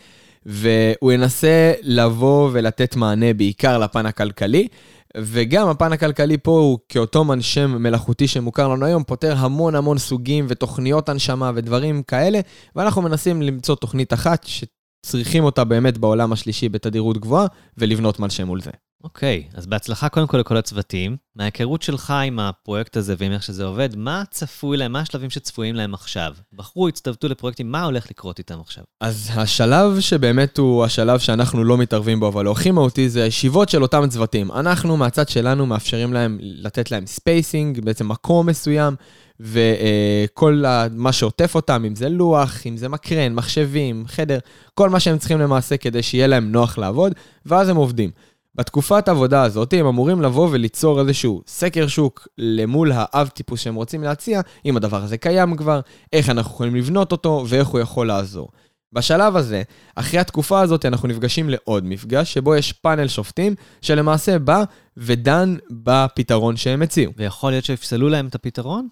והוא 0.47 1.13
ינסה 1.13 1.73
לבוא 1.83 2.51
ולתת 2.53 2.97
מענה 2.97 3.35
בעיקר 3.35 3.79
לפן 3.79 4.07
הכלכלי, 4.07 4.69
וגם 5.17 5.69
הפן 5.69 5.93
הכלכלי 5.93 6.39
פה 6.39 6.51
הוא 6.51 6.79
כאותו 6.89 7.25
מנשם 7.25 7.83
מלאכותי 7.83 8.29
שמוכר 8.29 8.69
לנו 8.69 8.87
היום, 8.87 9.05
פותר 9.05 9.37
המון 9.37 9.75
המון 9.75 9.99
סוגים 9.99 10.47
ותוכניות 10.49 11.09
הנשמה 11.09 11.51
ודברים 11.55 12.03
כאלה, 12.03 12.41
ואנחנו 12.77 13.03
מנסים 13.03 13.43
למצוא 13.43 13.75
תוכנית 13.75 14.13
אחת 14.13 14.47
שצריכים 14.47 15.45
אותה 15.45 15.65
באמת 15.65 15.99
בעולם 15.99 16.33
השלישי 16.33 16.69
בתדירות 16.69 17.19
גבוהה, 17.19 17.47
ולבנות 17.79 18.21
מנשק 18.21 18.47
מול 18.47 18.61
זה. 18.61 18.71
אוקיי, 19.05 19.45
אז 19.55 19.67
בהצלחה 19.67 20.09
קודם 20.09 20.27
כל 20.27 20.39
לכל 20.39 20.57
הצוותים. 20.57 21.17
מההיכרות 21.37 21.83
שלך 21.83 22.11
עם 22.11 22.39
הפרויקט 22.39 22.97
הזה 22.97 23.15
ועם 23.19 23.33
איך 23.33 23.43
שזה 23.43 23.65
עובד, 23.65 23.97
מה 23.97 24.23
צפוי 24.31 24.77
להם, 24.77 24.93
מה 24.93 25.01
השלבים 25.01 25.31
שצפויים 25.31 25.75
להם 25.75 25.95
עכשיו? 25.95 26.35
בחרו, 26.53 26.89
הצטוותו 26.89 27.29
לפרויקטים, 27.29 27.73
מה 27.73 27.85
הולך 27.85 28.11
לקרות 28.11 28.39
איתם 28.39 28.61
עכשיו? 28.61 28.85
אז 29.01 29.31
השלב 29.35 30.01
שבאמת 30.01 30.59
הוא 30.59 30.85
השלב 30.85 31.19
שאנחנו 31.19 31.65
לא 31.65 31.79
מתערבים 31.79 32.21
בו, 32.21 32.29
אבל 32.29 32.47
הוא 32.47 32.53
הכי 32.53 32.71
מהותי, 32.71 33.09
זה 33.09 33.23
הישיבות 33.23 33.69
של 33.69 33.83
אותם 33.83 34.09
צוותים. 34.09 34.53
אנחנו 34.53 34.97
מהצד 34.97 35.29
שלנו 35.29 35.67
מאפשרים 35.67 36.13
להם, 36.13 36.39
לתת 36.41 36.91
להם 36.91 37.07
spacing, 37.07 37.81
בעצם 37.81 38.09
מקום 38.09 38.47
מסוים, 38.47 38.95
וכל 39.41 40.65
מה 40.93 41.13
שעוטף 41.13 41.55
אותם, 41.55 41.85
אם 41.87 41.95
זה 41.95 42.09
לוח, 42.09 42.67
אם 42.67 42.77
זה 42.77 42.89
מקרן, 42.89 43.35
מחשבים, 43.35 44.05
חדר, 44.07 44.39
כל 44.75 44.91
מה 44.91 45.01
שהם 45.01 45.19
צריכים 45.19 45.39
למעשה 45.39 45.77
כדי 45.77 46.03
שיהיה 46.03 46.27
להם 46.27 46.53
נוח 46.53 46.79
לעבוד, 46.79 47.13
ואז 47.47 47.69
הם 47.69 47.77
עובדים. 47.77 48.11
בתקופת 48.55 49.09
העבודה 49.09 49.43
הזאת 49.43 49.73
הם 49.73 49.87
אמורים 49.87 50.23
לבוא 50.23 50.49
וליצור 50.53 51.01
איזשהו 51.01 51.43
סקר 51.47 51.87
שוק 51.87 52.29
למול 52.39 52.93
האב 52.95 53.29
טיפוס 53.29 53.61
שהם 53.61 53.75
רוצים 53.75 54.03
להציע, 54.03 54.41
אם 54.65 54.77
הדבר 54.77 55.03
הזה 55.03 55.19
קיים 55.19 55.57
כבר, 55.57 55.81
איך 56.13 56.31
אנחנו 56.31 56.51
יכולים 56.51 56.77
לבנות 56.77 57.13
אותו 57.13 57.45
ואיך 57.49 57.69
הוא 57.69 57.81
יכול 57.81 58.07
לעזור. 58.07 58.49
בשלב 58.93 59.37
הזה, 59.37 59.63
אחרי 59.95 60.21
התקופה 60.21 60.61
הזאת, 60.61 60.87
אנחנו 60.87 61.09
נפגשים 61.09 61.51
לעוד 61.51 61.85
מפגש, 61.85 62.33
שבו 62.33 62.55
יש 62.55 62.73
פאנל 62.73 63.09
שופטים, 63.09 63.55
שלמעשה 63.81 64.39
בא 64.39 64.65
ודן 64.97 65.57
בפתרון 65.71 66.57
שהם 66.57 66.83
הציעו. 66.83 67.13
ויכול 67.17 67.53
להיות 67.53 67.65
שיפסלו 67.65 68.09
להם 68.09 68.27
את 68.27 68.35
הפתרון? 68.35 68.89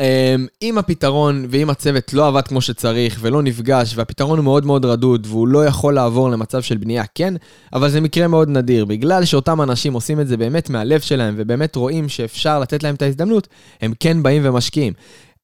אמ, 0.00 0.46
אם 0.62 0.78
הפתרון 0.78 1.46
ואם 1.50 1.70
הצוות 1.70 2.12
לא 2.12 2.26
עבד 2.26 2.42
כמו 2.42 2.60
שצריך 2.60 3.18
ולא 3.20 3.42
נפגש 3.42 3.92
והפתרון 3.96 4.38
הוא 4.38 4.44
מאוד 4.44 4.66
מאוד 4.66 4.84
רדוד 4.84 5.26
והוא 5.30 5.48
לא 5.48 5.66
יכול 5.66 5.94
לעבור 5.94 6.30
למצב 6.30 6.62
של 6.62 6.76
בנייה, 6.76 7.04
כן, 7.14 7.34
אבל 7.72 7.90
זה 7.90 8.00
מקרה 8.00 8.28
מאוד 8.28 8.48
נדיר. 8.48 8.84
בגלל 8.84 9.24
שאותם 9.24 9.62
אנשים 9.62 9.92
עושים 9.92 10.20
את 10.20 10.28
זה 10.28 10.36
באמת 10.36 10.70
מהלב 10.70 11.00
שלהם 11.00 11.34
ובאמת 11.38 11.76
רואים 11.76 12.08
שאפשר 12.08 12.60
לתת 12.60 12.82
להם 12.82 12.94
את 12.94 13.02
ההזדמנות, 13.02 13.48
הם 13.80 13.92
כן 14.00 14.22
באים 14.22 14.42
ומשקיעים. 14.44 14.92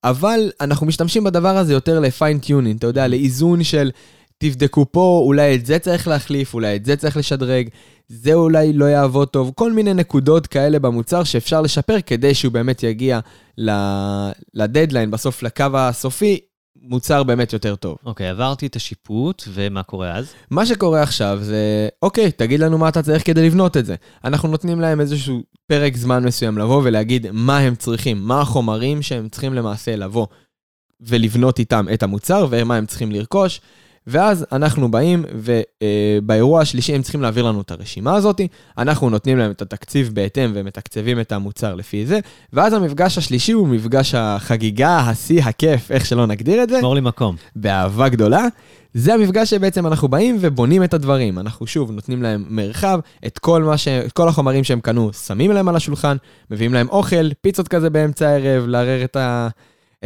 אבל 0.05 0.51
אנחנו 0.61 0.87
משתמשים 0.87 1.25
בדבר 1.25 1.57
הזה 1.57 1.73
יותר 1.73 2.03
tuning, 2.49 2.79
אתה 2.79 2.87
יודע, 2.87 3.09
לאיזון 3.09 3.65
של 3.65 3.91
תבדקו 4.39 4.87
פה, 4.93 5.23
אולי 5.25 5.55
את 5.55 5.67
זה 5.67 5.79
צריך 5.79 6.09
להחליף, 6.09 6.55
אולי 6.55 6.77
את 6.77 6.85
זה 6.85 6.97
צריך 6.97 7.17
לשדרג, 7.17 7.69
זה 8.09 8.35
אולי 8.35 8.73
לא 8.73 8.85
יעבוד 8.85 9.29
טוב, 9.29 9.53
כל 9.55 9.73
מיני 9.73 9.95
נקודות 9.95 10.47
כאלה 10.47 10.79
במוצר 10.79 11.25
שאפשר 11.25 11.61
לשפר 11.61 12.01
כדי 12.01 12.35
שהוא 12.35 12.53
באמת 12.53 12.83
יגיע 12.83 13.21
לדדליין, 14.55 15.11
בסוף 15.11 15.43
לקו 15.43 15.65
הסופי, 15.75 16.41
מוצר 16.89 17.23
באמת 17.23 17.53
יותר 17.53 17.77
טוב. 17.77 17.97
אוקיי, 18.07 18.27
okay, 18.27 18.31
עברתי 18.31 18.67
את 18.67 18.77
השיפוט, 18.77 19.43
ומה 19.49 19.83
קורה 19.83 20.17
אז? 20.17 20.33
מה 20.51 20.67
שקורה 20.67 21.03
עכשיו 21.03 21.39
זה, 21.43 21.89
אוקיי, 22.03 22.33
תגיד 22.33 22.61
לנו 22.61 22.79
מה 22.79 22.89
אתה 22.89 23.03
צריך 23.03 23.27
כדי 23.27 23.47
לבנות 23.47 23.77
את 23.77 23.87
זה. 23.87 23.95
אנחנו 24.25 24.49
נותנים 24.49 24.81
להם 24.81 25.01
איזשהו 25.01 25.43
פרק 25.67 25.97
זמן 25.97 26.25
מסוים 26.25 26.59
לבוא 26.59 26.83
ולהגיד 26.85 27.27
מה 27.33 27.59
הם 27.59 27.75
צריכים, 27.75 28.19
מה 28.19 28.41
החומרים 28.41 29.03
שהם 29.03 29.29
צריכים 29.29 29.55
למעשה 29.55 29.97
לבוא 29.97 30.27
ולבנות 31.01 31.59
איתם 31.59 31.87
את 31.95 32.03
המוצר, 32.03 32.47
ומה 32.51 32.77
הם 32.77 32.87
צריכים 32.87 33.13
לרכוש. 33.13 33.61
ואז 34.07 34.47
אנחנו 34.53 34.91
באים, 34.91 35.25
ובאירוע 35.35 36.61
השלישי 36.61 36.95
הם 36.95 37.03
צריכים 37.03 37.23
להעביר 37.23 37.45
לנו 37.45 37.61
את 37.61 37.71
הרשימה 37.71 38.15
הזאת, 38.15 38.41
אנחנו 38.79 39.11
נותנים 39.11 39.39
להם 39.39 39.51
את 39.51 39.63
התקציב 39.63 40.11
בהתאם 40.15 40.51
ומתקצבים 40.55 41.21
את 41.21 41.33
המוצר 41.33 41.75
לפי 41.75 42.07
זה, 42.07 42.19
ואז 42.53 42.73
המפגש 42.73 43.19
השלישי 43.19 43.53
הוא 43.53 43.69
מפגש 43.69 44.15
החגיגה, 44.15 44.99
השיא, 44.99 45.43
הכיף, 45.43 45.91
איך 45.91 46.07
שלא 46.07 46.27
נגדיר 46.27 46.63
את 46.63 46.69
זה. 46.69 46.81
שמור 46.81 46.95
לי 46.95 47.01
מקום. 47.01 47.37
באהבה 47.57 48.09
גדולה. 48.09 48.47
זה 48.95 49.15
המפגש 49.15 49.51
שבעצם 49.51 49.87
אנחנו 49.87 50.09
באים 50.09 50.37
ובונים 50.41 50.85
את 50.85 50.95
הדברים. 50.95 51.39
אנחנו 51.39 51.67
שוב 51.67 51.91
נותנים 51.91 52.23
להם 52.23 52.45
מרחב, 52.49 53.01
את 53.27 53.39
כל, 53.39 53.77
ש... 53.77 53.89
את 53.89 54.13
כל 54.13 54.29
החומרים 54.29 54.65
שהם 54.65 54.81
קנו, 54.81 55.13
שמים 55.13 55.53
להם 55.53 55.69
על 55.69 55.77
השולחן, 55.77 56.17
מביאים 56.51 56.75
להם 56.75 56.89
אוכל, 56.89 57.33
פיצות 57.41 57.69
כזה 57.69 57.91
באמצע 57.91 58.29
הערב, 58.29 58.67
לעורר 58.67 59.05
את 59.05 59.17
ה... 59.17 59.49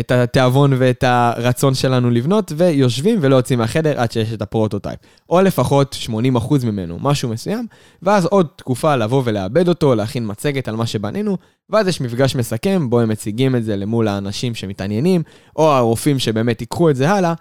את 0.01 0.11
התיאבון 0.11 0.73
ואת 0.79 1.05
הרצון 1.07 1.75
שלנו 1.75 2.11
לבנות, 2.11 2.53
ויושבים 2.57 3.19
ולא 3.23 3.37
יוצאים 3.37 3.59
מהחדר 3.59 4.01
עד 4.01 4.13
שיש 4.13 4.33
את 4.33 4.43
ה 4.43 4.48
prototype. 4.48 4.99
או 5.31 5.41
לפחות 5.41 5.97
80% 6.07 6.67
ממנו, 6.67 6.99
משהו 7.01 7.29
מסוים, 7.29 7.67
ואז 8.03 8.27
עוד 8.27 8.47
תקופה 8.57 8.97
לבוא 8.97 9.23
ולעבד 9.25 9.69
אותו, 9.69 9.95
להכין 9.95 10.25
מצגת 10.27 10.69
על 10.69 10.77
מה 10.77 10.87
שבנינו, 10.87 11.37
ואז 11.71 11.89
יש 11.89 12.01
מפגש 12.01 12.37
מסכם, 12.37 12.91
בו 12.91 13.01
הם 13.01 13.09
מציגים 13.09 13.57
את 13.57 13.65
זה 13.65 13.77
למול 13.77 14.09
האנשים 14.09 14.55
שמתעניינים, 14.55 15.23
או 15.57 15.73
הרופאים 15.73 16.19
שבאמת 16.19 16.61
ייקחו 16.61 16.91
את 16.91 16.97
זה 16.97 17.11
הלאה. 17.11 17.35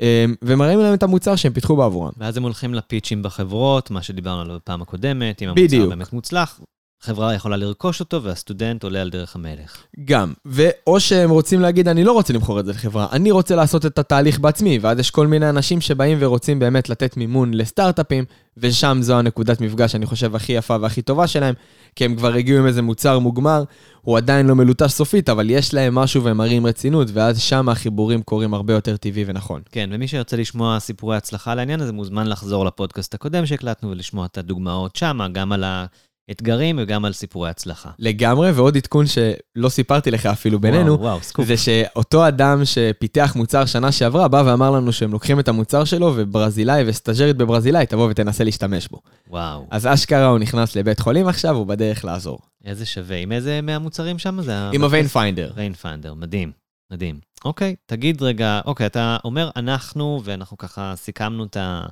אמ, 0.00 0.34
ומראים 0.42 0.78
להם 0.78 0.94
את 0.94 1.02
המוצר 1.02 1.36
שהם 1.36 1.52
פיתחו 1.52 1.76
בעבורם. 1.76 2.12
ואז 2.18 2.36
הם 2.36 2.42
הולכים 2.42 2.74
לפיצ'ים 2.74 3.22
בחברות, 3.22 3.90
מה 3.90 4.02
שדיברנו 4.02 4.40
עליו 4.40 4.56
בפעם 4.56 4.82
הקודמת, 4.82 5.42
אם 5.42 5.48
המוצר 5.48 5.62
בדיוק. 5.62 5.88
באמת 5.88 6.12
מוצלח, 6.12 6.60
חברה 7.02 7.34
יכולה 7.34 7.56
לרכוש 7.56 8.00
אותו 8.00 8.22
והסטודנט 8.22 8.84
עולה 8.84 9.00
על 9.00 9.10
דרך 9.10 9.36
המלך. 9.36 9.84
גם, 10.04 10.32
ואו 10.44 11.00
שהם 11.00 11.30
רוצים 11.30 11.60
להגיד, 11.60 11.88
אני 11.88 12.04
לא 12.04 12.12
רוצה 12.12 12.32
למכור 12.32 12.60
את 12.60 12.66
זה 12.66 12.72
לחברה, 12.72 13.06
אני 13.12 13.30
רוצה 13.30 13.56
לעשות 13.56 13.86
את 13.86 13.98
התהליך 13.98 14.38
בעצמי, 14.38 14.78
ואז 14.82 14.98
יש 14.98 15.10
כל 15.10 15.26
מיני 15.26 15.48
אנשים 15.48 15.80
שבאים 15.80 16.18
ורוצים 16.20 16.58
באמת 16.58 16.88
לתת 16.88 17.16
מימון 17.16 17.54
לסטארט-אפים, 17.54 18.24
ושם 18.56 18.98
זו 19.00 19.18
הנקודת 19.18 19.60
מפגש, 19.60 19.94
אני 19.94 20.06
חושב, 20.06 20.36
הכי 20.36 20.52
יפה 20.52 20.76
והכי 20.80 21.02
טובה 21.02 21.26
שלהם, 21.26 21.54
כי 21.96 22.04
הם 22.04 22.16
כבר 22.16 22.34
הגיעו 22.34 22.58
עם 22.58 22.66
איזה 22.66 22.82
מוצר 22.82 23.18
מוגמר, 23.18 23.64
הוא 24.00 24.16
עדיין 24.16 24.46
לא 24.46 24.54
מלוטש 24.54 24.90
סופית, 24.90 25.28
אבל 25.28 25.50
יש 25.50 25.74
להם 25.74 25.94
משהו 25.94 26.24
והם 26.24 26.36
מראים 26.36 26.66
רצינות, 26.66 27.08
ואז 27.12 27.40
שם 27.40 27.68
החיבורים 27.68 28.22
קורים 28.22 28.54
הרבה 28.54 28.72
יותר 28.74 28.96
טבעי 28.96 29.24
ונכון. 29.26 29.62
כן, 29.72 29.90
ומי 29.92 30.08
שירצה 30.08 30.36
לשמוע 30.36 30.80
סיפורי 30.80 31.16
הצלחה 31.16 31.54
לעניין 31.54 31.80
הזה, 31.80 31.92
מוזמן 31.92 32.26
לחזור 32.26 32.64
לפודקאסט 32.64 33.14
הקודם 33.14 33.46
שהקלטנו 33.46 33.90
ולשמוע 33.90 34.26
את 34.26 34.38
הדוגמאות 34.38 34.96
שם, 34.96 35.18
גם 35.32 35.52
על 35.52 35.64
ה... 35.64 35.86
אתגרים 36.30 36.78
וגם 36.82 37.04
על 37.04 37.12
סיפורי 37.12 37.50
הצלחה. 37.50 37.90
לגמרי, 37.98 38.50
ועוד 38.50 38.76
עדכון 38.76 39.04
שלא 39.06 39.68
סיפרתי 39.68 40.10
לך 40.10 40.26
אפילו 40.26 40.58
בינינו, 40.58 40.92
וואו, 40.92 41.00
וואו, 41.00 41.22
סקופ. 41.22 41.46
זה 41.46 41.56
שאותו 41.56 42.28
אדם 42.28 42.64
שפיתח 42.64 43.32
מוצר 43.36 43.64
שנה 43.66 43.92
שעברה, 43.92 44.28
בא 44.28 44.42
ואמר 44.46 44.70
לנו 44.70 44.92
שהם 44.92 45.12
לוקחים 45.12 45.40
את 45.40 45.48
המוצר 45.48 45.84
שלו, 45.84 46.12
וברזילאי 46.16 46.84
וסטאג'רית 46.86 47.36
בברזילאי 47.36 47.86
תבוא 47.86 48.08
ותנסה 48.10 48.44
להשתמש 48.44 48.88
בו. 48.88 49.00
וואו. 49.28 49.66
אז 49.70 49.86
אשכרה 49.86 50.26
הוא 50.26 50.38
נכנס 50.38 50.76
לבית 50.76 51.00
חולים 51.00 51.28
עכשיו, 51.28 51.56
הוא 51.56 51.66
בדרך 51.66 52.04
לעזור. 52.04 52.38
איזה 52.64 52.86
שווה. 52.86 53.16
עם 53.16 53.32
איזה 53.32 53.60
מהמוצרים 53.60 54.18
שם? 54.18 54.42
זה 54.42 54.70
עם 54.72 54.84
ה 54.84 54.88
vein 54.88 55.06
finder. 55.06 55.52
vein 55.54 55.72
finder, 55.72 56.14
מדהים, 56.14 56.52
מדהים. 56.92 57.20
אוקיי, 57.44 57.76
תגיד 57.86 58.22
רגע, 58.22 58.60
אוקיי, 58.66 58.86
אתה 58.86 59.16
אומר 59.24 59.50
אנחנו, 59.56 60.20
ואנחנו 60.24 60.58
ככה 60.58 60.92
סיכמנו 60.96 61.44
את 61.44 61.56
ה... 61.56 61.86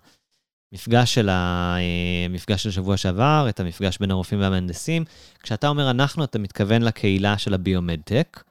מפגש 0.73 1.15
של 1.15 1.29
המפגש 1.33 2.63
של 2.63 2.71
שבוע 2.71 2.97
שעבר, 2.97 3.47
את 3.49 3.61
המפגש 3.61 3.99
בין 3.99 4.11
הרופאים 4.11 4.41
והמהנדסים. 4.41 5.05
כשאתה 5.43 5.69
אומר 5.69 5.91
אנחנו, 5.91 6.25
אתה 6.25 6.39
מתכוון 6.39 6.83
לקהילה 6.83 7.39
של 7.39 7.55
הביומד-טק, 7.55 8.43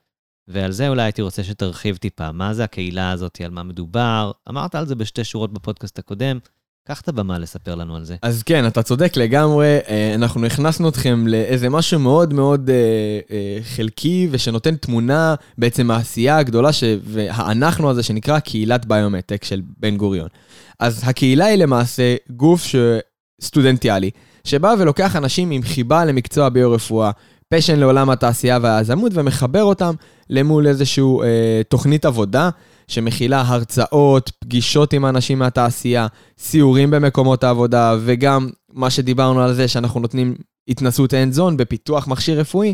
ועל 0.48 0.72
זה 0.72 0.90
אולי 0.90 1.04
הייתי 1.04 1.22
רוצה 1.22 1.44
שתרחיב 1.44 1.98
טיפה. 1.98 2.32
מה 2.32 2.54
זה 2.54 2.64
הקהילה 2.64 3.12
הזאת, 3.12 3.42
על 3.42 3.52
מה 3.52 3.64
מדובר? 3.64 4.32
אמרת 4.50 4.76
על 4.76 4.86
זה 4.86 4.96
בשתי 4.96 5.24
שורות 5.24 5.54
בפודקאסט 5.54 6.00
הקודם. 6.00 6.40
קח 6.88 7.02
את 7.02 7.08
הבמה 7.08 7.40
לספר 7.40 7.76
לנו 7.76 7.96
על 7.96 8.04
זה. 8.04 8.16
אז 8.22 8.44
כן, 8.44 8.68
אתה 8.68 8.84
צודק 8.84 9.18
לגמרי, 9.18 9.78
אה, 9.88 10.12
אנחנו 10.16 10.46
הכנסנו 10.46 10.90
אתכם 10.90 11.28
לאיזה 11.28 11.70
משהו 11.70 12.00
מאוד 12.00 12.34
מאוד 12.34 12.70
אה, 12.70 12.76
אה, 13.32 13.60
חלקי 13.64 14.28
ושנותן 14.32 14.76
תמונה 14.76 15.36
בעצם 15.58 15.92
העשייה 15.92 16.38
הגדולה 16.38 16.74
ש... 16.74 16.84
והאנחנו 17.04 17.90
הזה 17.90 18.04
שנקרא 18.04 18.40
קהילת 18.40 18.86
ביומטק 18.86 19.44
של 19.44 19.62
בן 19.80 19.98
גוריון. 19.98 20.28
אז 20.80 21.02
הקהילה 21.06 21.46
היא 21.46 21.58
למעשה 21.58 22.16
גוף 22.30 22.64
ש... 22.64 22.76
סטודנטיאלי, 23.42 24.10
שבא 24.44 24.74
ולוקח 24.80 25.16
אנשים 25.16 25.52
עם 25.52 25.62
חיבה 25.62 26.06
למקצוע 26.06 26.50
ביו-רפואה, 26.50 27.12
פשן 27.50 27.80
לעולם 27.80 28.10
התעשייה 28.10 28.60
והיזמות, 28.62 29.12
ומחבר 29.16 29.64
אותם 29.64 29.94
למול 30.30 30.68
איזושהי 30.68 31.04
אה, 31.04 31.62
תוכנית 31.70 32.06
עבודה 32.06 32.50
שמכילה 32.92 33.42
הרצאות, 33.42 34.32
פגישות 34.40 34.94
עם 34.94 35.06
אנשים 35.06 35.40
מהתעשייה, 35.40 36.08
סיורים 36.38 36.92
במקומות 36.92 37.44
העבודה, 37.44 37.96
וגם 38.06 38.50
מה 38.74 38.90
שדיברנו 38.90 39.42
על 39.42 39.54
זה 39.54 39.68
שאנחנו 39.68 40.00
נותנים 40.00 40.36
התנסות 40.68 41.14
hands-on 41.14 41.56
בפיתוח 41.58 42.08
מכשיר 42.08 42.40
רפואי 42.40 42.74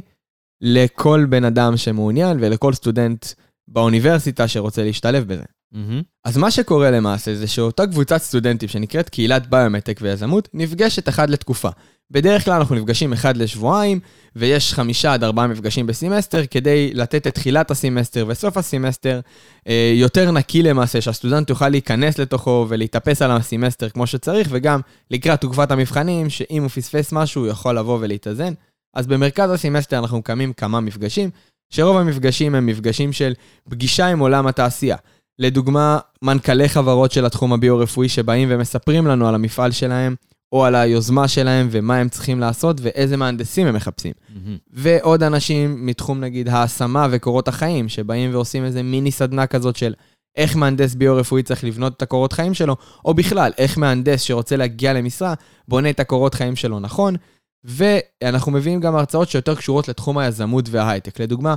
לכל 0.61 1.25
בן 1.29 1.45
אדם 1.45 1.77
שמעוניין 1.77 2.37
ולכל 2.41 2.73
סטודנט 2.73 3.25
באוניברסיטה 3.67 4.47
שרוצה 4.47 4.83
להשתלב 4.83 5.23
בזה. 5.27 5.43
Mm-hmm. 5.73 6.03
אז 6.25 6.37
מה 6.37 6.51
שקורה 6.51 6.91
למעשה 6.91 7.35
זה 7.35 7.47
שאותה 7.47 7.87
קבוצת 7.87 8.17
סטודנטים 8.17 8.69
שנקראת 8.69 9.09
קהילת 9.09 9.47
ביומטק 9.47 9.99
ויזמות 10.01 10.49
נפגשת 10.53 11.09
אחת 11.09 11.29
לתקופה. 11.29 11.69
בדרך 12.11 12.45
כלל 12.45 12.53
אנחנו 12.53 12.75
נפגשים 12.75 13.13
אחד 13.13 13.37
לשבועיים, 13.37 13.99
ויש 14.35 14.73
חמישה 14.73 15.13
עד 15.13 15.23
ארבעה 15.23 15.47
מפגשים 15.47 15.87
בסמסטר, 15.87 16.45
כדי 16.45 16.93
לתת 16.93 17.27
את 17.27 17.35
תחילת 17.35 17.71
הסמסטר 17.71 18.25
וסוף 18.27 18.57
הסמסטר 18.57 19.19
אה, 19.67 19.91
יותר 19.95 20.31
נקי 20.31 20.63
למעשה, 20.63 21.01
שהסטודנט 21.01 21.49
יוכל 21.49 21.69
להיכנס 21.69 22.17
לתוכו 22.17 22.65
ולהתאפס 22.69 23.21
על 23.21 23.31
הסמסטר 23.31 23.89
כמו 23.89 24.07
שצריך, 24.07 24.47
וגם 24.51 24.79
לקראת 25.11 25.41
תקופת 25.41 25.71
המבחנים, 25.71 26.29
שאם 26.29 26.61
הוא 26.61 26.69
פספס 26.69 27.11
משהו, 27.11 27.41
הוא 27.41 27.51
יכול 27.51 27.77
לבוא 27.77 27.97
ולהתאזן. 28.01 28.53
אז 28.93 29.07
במרכז 29.07 29.51
הסמסטר 29.51 29.97
אנחנו 29.97 30.17
מקיימים 30.17 30.53
כמה 30.53 30.79
מפגשים, 30.79 31.29
שרוב 31.69 31.97
המפגשים 31.97 32.55
הם 32.55 32.65
מפגשים 32.65 33.13
של 33.13 33.33
פגישה 33.69 34.07
עם 34.07 34.19
עולם 34.19 34.47
התעשייה. 34.47 34.97
לדוגמה, 35.39 35.99
מנכ"לי 36.21 36.69
חברות 36.69 37.11
של 37.11 37.25
התחום 37.25 37.53
הביו-רפואי 37.53 38.09
שבאים 38.09 38.47
ומספרים 38.51 39.07
לנו 39.07 39.27
על 39.27 39.35
המפעל 39.35 39.71
שלהם, 39.71 40.15
או 40.51 40.65
על 40.65 40.75
היוזמה 40.75 41.27
שלהם 41.27 41.67
ומה 41.71 41.97
הם 41.97 42.09
צריכים 42.09 42.39
לעשות 42.39 42.77
ואיזה 42.81 43.17
מהנדסים 43.17 43.67
הם 43.67 43.75
מחפשים. 43.75 44.11
מהמם. 44.29 44.57
ועוד 44.71 45.23
אנשים 45.23 45.85
מתחום 45.85 46.19
נגיד 46.19 46.49
ההשמה 46.49 47.07
וקורות 47.11 47.47
החיים, 47.47 47.89
שבאים 47.89 48.33
ועושים 48.33 48.65
איזה 48.65 48.83
מיני 48.83 49.11
סדנה 49.11 49.47
כזאת 49.47 49.75
של 49.75 49.93
איך 50.37 50.55
מהנדס 50.55 50.95
ביו-רפואי 50.95 51.43
צריך 51.43 51.63
לבנות 51.63 51.93
את 51.97 52.01
הקורות 52.01 52.33
חיים 52.33 52.53
שלו, 52.53 52.75
או 53.05 53.13
בכלל, 53.13 53.51
איך 53.57 53.77
מהנדס 53.77 54.21
שרוצה 54.21 54.55
להגיע 54.55 54.93
למשרה, 54.93 55.33
בונה 55.67 55.89
את 55.89 55.99
הקורות 55.99 56.33
חיים 56.33 56.55
שלו 56.55 56.79
נכון. 56.79 57.15
ואנחנו 57.63 58.51
מביאים 58.51 58.79
גם 58.79 58.95
הרצאות 58.95 59.29
שיותר 59.29 59.55
קשורות 59.55 59.87
לתחום 59.87 60.17
היזמות 60.17 60.65
וההייטק. 60.69 61.19
לדוגמה, 61.19 61.55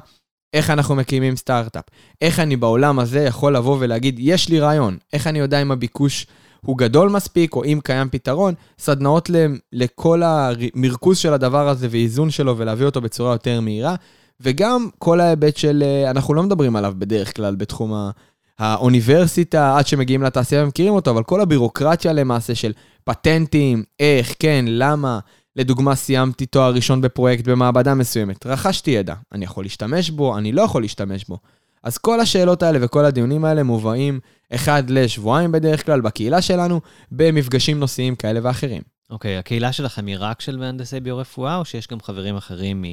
איך 0.53 0.71
אנחנו 0.71 0.95
מקימים 0.95 1.37
סטארט-אפ. 1.37 1.85
איך 2.21 2.41
אני 2.41 2.57
בעולם 2.57 2.99
הזה 2.99 3.21
יכול 3.21 3.57
לבוא 3.57 3.76
ולהגיד, 3.81 4.17
יש 4.19 4.49
לי 4.49 4.61
רעיון. 4.61 4.97
איך 5.12 5.26
אני 5.26 5.38
יודע 5.38 5.62
אם 5.62 5.73
הביקוש 5.73 6.26
הוא 6.61 6.79
גדול 6.79 7.09
מספיק, 7.09 7.57
או 7.57 7.65
אם 7.65 7.79
קיים 7.85 8.09
פתרון. 8.11 8.55
סדנאות 8.79 9.31
לכל 9.73 10.23
המרכוז 10.25 11.19
של 11.19 11.33
הדבר 11.33 11.69
הזה 11.69 11.88
ואיזון 11.91 12.31
שלו, 12.31 12.59
ולהביא 12.59 12.87
אותו 12.87 13.00
בצורה 13.00 13.33
יותר 13.33 13.61
מהירה. 13.61 13.95
וגם 14.41 14.88
כל 14.99 15.21
ההיבט 15.21 15.57
של, 15.57 15.83
אה, 15.87 16.11
אנחנו 16.11 16.35
לא 16.35 16.43
מדברים 16.43 16.76
עליו 16.76 16.95
בדרך 16.99 17.37
כלל 17.37 17.55
בתחום 17.55 17.95
ה... 17.95 18.11
האוניברסיטה, 18.59 19.76
עד 19.79 19.87
שמגיעים 19.87 20.23
לתעשייה 20.23 20.65
ומכירים 20.65 20.93
אותו, 20.95 21.11
אבל 21.11 21.23
כל 21.23 21.41
הבירוקרטיה 21.41 22.12
למעשה 22.12 22.55
של 22.55 22.73
פטנטים, 23.05 23.85
איך, 24.00 24.35
כן, 24.38 24.65
למה. 24.69 25.19
לדוגמה, 25.56 25.94
סיימתי 25.94 26.46
תואר 26.46 26.75
ראשון 26.75 27.00
בפרויקט 27.00 27.48
במעבדה 27.48 27.94
מסוימת. 27.94 28.46
רכשתי 28.46 28.90
ידע, 28.90 29.14
אני 29.32 29.44
יכול 29.44 29.64
להשתמש 29.64 30.10
בו, 30.10 30.38
אני 30.38 30.52
לא 30.52 30.62
יכול 30.62 30.82
להשתמש 30.82 31.25
בו. 31.25 31.38
אז 31.82 31.98
כל 31.98 32.20
השאלות 32.20 32.62
האלה 32.62 32.78
וכל 32.82 33.04
הדיונים 33.04 33.44
האלה 33.44 33.62
מובאים 33.62 34.20
אחד 34.54 34.90
לשבועיים 34.90 35.52
בדרך 35.52 35.86
כלל 35.86 36.00
בקהילה 36.00 36.42
שלנו, 36.42 36.80
במפגשים 37.12 37.78
נושאיים 37.80 38.14
כאלה 38.14 38.40
ואחרים. 38.42 38.82
אוקיי, 39.10 39.36
הקהילה 39.36 39.72
שלכם 39.72 40.06
היא 40.06 40.16
רק 40.18 40.40
של 40.40 40.56
מהנדסי 40.56 41.00
ביו-רפואה, 41.00 41.56
או 41.56 41.64
שיש 41.64 41.88
גם 41.88 42.00
חברים 42.00 42.36
אחרים 42.36 42.84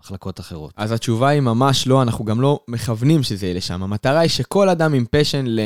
ממחלקות 0.00 0.40
אחרות? 0.40 0.72
אז 0.76 0.92
התשובה 0.92 1.28
היא 1.28 1.40
ממש 1.40 1.86
לא, 1.86 2.02
אנחנו 2.02 2.24
גם 2.24 2.40
לא 2.40 2.60
מכוונים 2.68 3.22
שזה 3.22 3.46
יהיה 3.46 3.56
לשם. 3.56 3.82
המטרה 3.82 4.20
היא 4.20 4.30
שכל 4.30 4.68
אדם 4.68 4.94
עם 4.94 5.04
פשן 5.10 5.44
ל, 5.46 5.60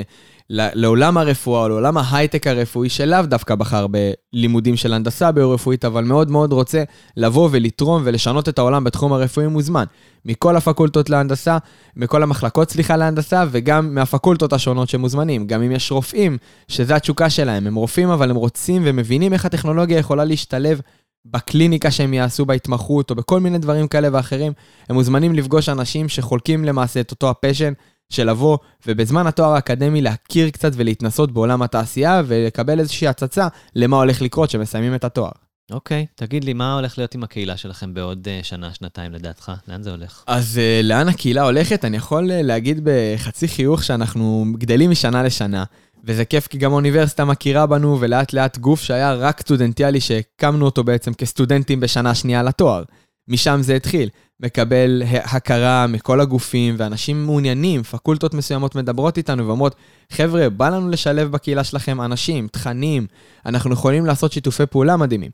ל, 0.51 0.69
לעולם 0.75 1.19
הרפואה 1.19 1.63
או 1.63 1.69
לעולם 1.69 1.99
ההייטק 1.99 2.47
הרפואי, 2.47 2.89
שלאו 2.89 3.23
דווקא 3.23 3.55
בחר 3.55 3.87
בלימודים 3.87 4.77
של 4.77 4.93
הנדסה 4.93 5.33
ביו-רפואית, 5.33 5.85
אבל 5.85 6.05
מאוד 6.05 6.31
מאוד 6.31 6.53
רוצה 6.53 6.83
לבוא 7.17 7.49
ולתרום 7.53 8.03
ולשנות 8.05 8.49
את 8.49 8.59
העולם 8.59 8.85
בתחום 8.85 9.13
הרפואי 9.13 9.47
מוזמן. 9.47 9.85
מכל 10.25 10.57
הפקולטות 10.57 11.11
להנדסה, 11.11 11.59
מכל 11.97 12.23
המחלקות, 12.23 12.71
סליחה, 12.71 12.97
להנדסה, 12.97 13.45
וגם 13.51 13.95
מהפקולטות 13.95 14.53
השונות 14.53 14.89
שמוזמנים. 14.89 15.47
גם 15.47 15.63
אם 15.63 15.73
יש 15.73 15.93
רופאים, 15.93 16.39
שזה 16.69 16.97
התשוקה 16.97 17.31
שלהם, 17.31 17.67
הם 17.67 17.75
רופאים, 17.75 18.09
אבל 18.09 18.31
הם 18.31 18.37
רוצים 18.37 18.83
ומבינים 18.85 19.33
איך 19.33 19.45
הטכנולוגיה 19.45 19.99
יכולה 19.99 20.25
להשתלב 20.25 20.81
בקליניקה 21.27 21.91
שהם 21.91 22.15
יעשו 22.15 22.47
בהתמחות, 22.47 23.11
או 23.11 23.15
בכל 23.17 23.41
מיני 23.41 23.59
דברים 23.59 23.89
כאלה 23.89 24.09
ואחרים, 24.13 24.53
הם 24.89 24.97
מוזמנים 24.97 25.35
לפגוש 25.35 25.69
אנשים 25.69 26.09
שחולקים 26.09 26.65
למעשה 26.65 27.01
את 27.01 27.11
אותו 27.11 27.31
הפשן 27.31 27.73
של 28.11 28.31
לבוא, 28.31 28.59
ובזמן 28.87 29.27
התואר 29.27 29.55
האקדמי 29.55 30.03
להכיר 30.03 30.51
קצת 30.51 30.73
ולהתנסות 30.75 31.33
בעולם 31.33 31.63
התעשייה, 31.63 32.23
ולקבל 32.27 32.81
איזושהי 32.81 33.09
הצצה 33.09 33.49
למה 33.75 33.97
הולך 33.97 34.23
לקרות 34.23 34.49
כשמסיימים 34.49 34.95
את 34.95 35.05
התואר. 35.05 35.31
אוקיי, 35.71 36.07
תגיד 36.15 36.45
לי, 36.45 36.53
מה 36.53 36.75
הולך 36.75 36.99
להיות 36.99 37.15
עם 37.15 37.25
הקהילה 37.25 37.57
שלכם 37.57 37.95
בעוד 37.95 38.29
אה, 38.29 38.41
שנה, 38.43 38.75
שנתיים 38.75 39.13
לדעתך? 39.13 39.53
לאן 39.69 39.83
זה 39.83 39.91
הולך? 39.91 40.25
אז 40.27 40.61
uh, 40.61 40.87
לאן 40.87 41.09
הקהילה 41.09 41.43
הולכת? 41.43 41.85
אני 41.85 41.97
יכול 41.97 42.31
uh, 42.31 42.33
להגיד 42.43 42.81
בחצי 42.85 43.49
חיוך 43.49 43.85
שאנחנו 43.85 44.45
גדלים 44.59 44.91
משנה 44.91 45.23
לשנה, 45.23 45.65
וזה 46.07 46.25
כיף 46.25 46.47
כי 46.47 46.59
גם 46.59 46.71
האוניברסיטה 46.71 47.25
מכירה 47.25 47.67
בנו, 47.67 48.01
ולאט 48.01 48.33
לאט 48.33 48.59
גוף 48.59 48.81
שהיה 48.81 49.13
רק 49.13 49.41
סטודנטיאלי, 49.41 50.01
שהקמנו 50.01 50.65
אותו 50.65 50.85
בעצם 50.85 51.15
כסטודנטים 51.15 51.81
בשנה 51.81 52.15
שנייה 52.15 52.43
לתואר. 52.43 52.83
משם 53.29 53.59
זה 53.63 53.77
התחיל. 53.77 54.09
מקבל 54.41 55.03
הכרה 55.07 55.87
מכל 55.87 56.21
הגופים, 56.21 56.75
ואנשים 56.79 57.25
מעוניינים, 57.25 57.83
פקולטות 57.83 58.35
מסוימות 58.35 58.75
מדברות 58.75 59.19
איתנו 59.19 59.47
ואומרות, 59.47 59.75
חבר'ה, 60.13 60.51
בא 60.51 60.69
לנו 60.69 60.89
לשלב 60.89 61.31
בקהילה 61.31 61.65
שלכם 61.65 62.01
אנשים, 62.01 62.49
תכנים, 62.49 63.07
אנחנו 63.47 63.73
יכולים 63.73 64.07
לעשות 64.07 64.33
שיתופי 64.33 64.67
פעולה 64.67 64.97
מדהימים. 64.97 65.31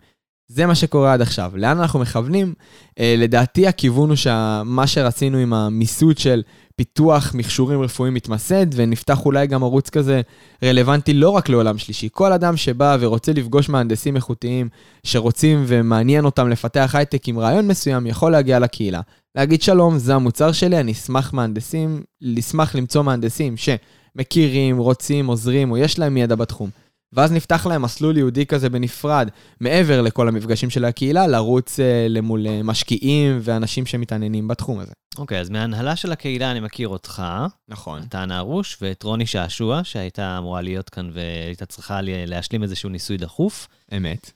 זה 0.49 0.67
מה 0.67 0.75
שקורה 0.75 1.13
עד 1.13 1.21
עכשיו. 1.21 1.53
לאן 1.55 1.79
אנחנו 1.79 1.99
מכוונים? 1.99 2.55
אה, 2.99 3.15
לדעתי 3.19 3.67
הכיוון 3.67 4.09
הוא 4.09 4.17
שמה 4.17 4.87
שרצינו 4.87 5.39
עם 5.39 5.53
המיסוד 5.53 6.19
של 6.19 6.43
פיתוח 6.81 7.35
מכשורים 7.35 7.83
רפואיים 7.83 8.15
מתמסד, 8.15 8.67
ונפתח 8.73 9.27
אולי 9.27 9.47
גם 9.47 9.63
ערוץ 9.63 9.91
כזה 9.91 10.21
רלוונטי 10.65 11.13
לא 11.13 11.31
רק 11.31 11.49
לעולם 11.49 11.79
שלישי. 11.79 12.09
כל 12.13 12.33
אדם 12.33 12.57
שבא 12.57 12.97
ורוצה 13.01 13.33
לפגוש 13.33 13.69
מהנדסים 13.69 14.17
איכותיים, 14.17 14.69
שרוצים 15.05 15.65
ומעניין 15.67 16.25
אותם 16.25 16.49
לפתח 16.49 16.95
הייטק 16.95 17.29
עם 17.29 17.39
רעיון 17.39 17.69
מסוים, 17.69 18.07
יכול 18.07 18.33
להגיע 18.33 18.59
לקהילה. 18.59 19.01
להגיד 19.35 19.63
שלום, 19.63 19.99
זה 19.99 20.15
המוצר 20.15 20.53
שלי, 20.53 20.81
אני 20.81 20.93
אשמח 20.93 21.33
מהנדסים, 21.33 22.03
אשמח 22.39 22.75
למצוא 22.75 23.03
מהנדסים 23.03 23.55
שמכירים, 23.57 24.79
רוצים, 24.79 25.27
עוזרים, 25.27 25.71
או 25.71 25.77
יש 25.77 25.99
להם 25.99 26.17
ידע 26.17 26.35
בתחום. 26.35 26.71
ואז 27.13 27.33
נפתח 27.33 27.67
להם 27.67 27.83
מסלול 27.83 28.17
יהודי 28.17 28.47
כזה 28.47 28.71
בנפרד, 28.71 29.29
מעבר 29.61 30.03
לכל 30.03 30.29
המפגשים 30.29 30.71
של 30.71 30.85
הקהילה, 30.85 31.27
לרוץ 31.27 31.81
אה, 31.81 32.07
למול 32.09 32.47
אה, 32.47 32.63
משקיעים 32.63 33.39
ואנשים 33.43 33.87
שמתעניינים 33.87 34.49
בתחום 34.49 34.79
הזה. 34.79 34.93
אוקיי, 35.19 35.41
אז 35.41 35.51
מההנהלה 35.51 35.97
של 35.97 36.13
הקהילה 36.13 36.51
אני 36.51 36.61
מכיר 36.61 36.89
אותך, 36.89 37.23
נכון. 37.69 38.03
אתה 38.09 38.27
נערוש, 38.27 38.79
ואת 38.81 39.03
רוני 39.03 39.27
שעשוע, 39.27 39.81
שהייתה 39.85 40.39
אמורה 40.39 40.61
להיות 40.61 40.91
כאן 40.91 41.11
והייתה 41.13 41.67
צריכה 41.67 42.01
להשלים 42.03 42.63
איזשהו 42.63 42.89
ניסוי 42.89 43.17
דחוף, 43.17 43.69
אמת. 43.97 44.31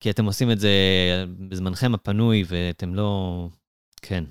כי 0.00 0.10
אתם 0.10 0.24
עושים 0.24 0.50
את 0.50 0.60
זה 0.60 0.70
בזמנכם 1.48 1.94
הפנוי, 1.94 2.44
ואתם 2.48 2.94
לא... 2.94 3.48
כן. 4.02 4.24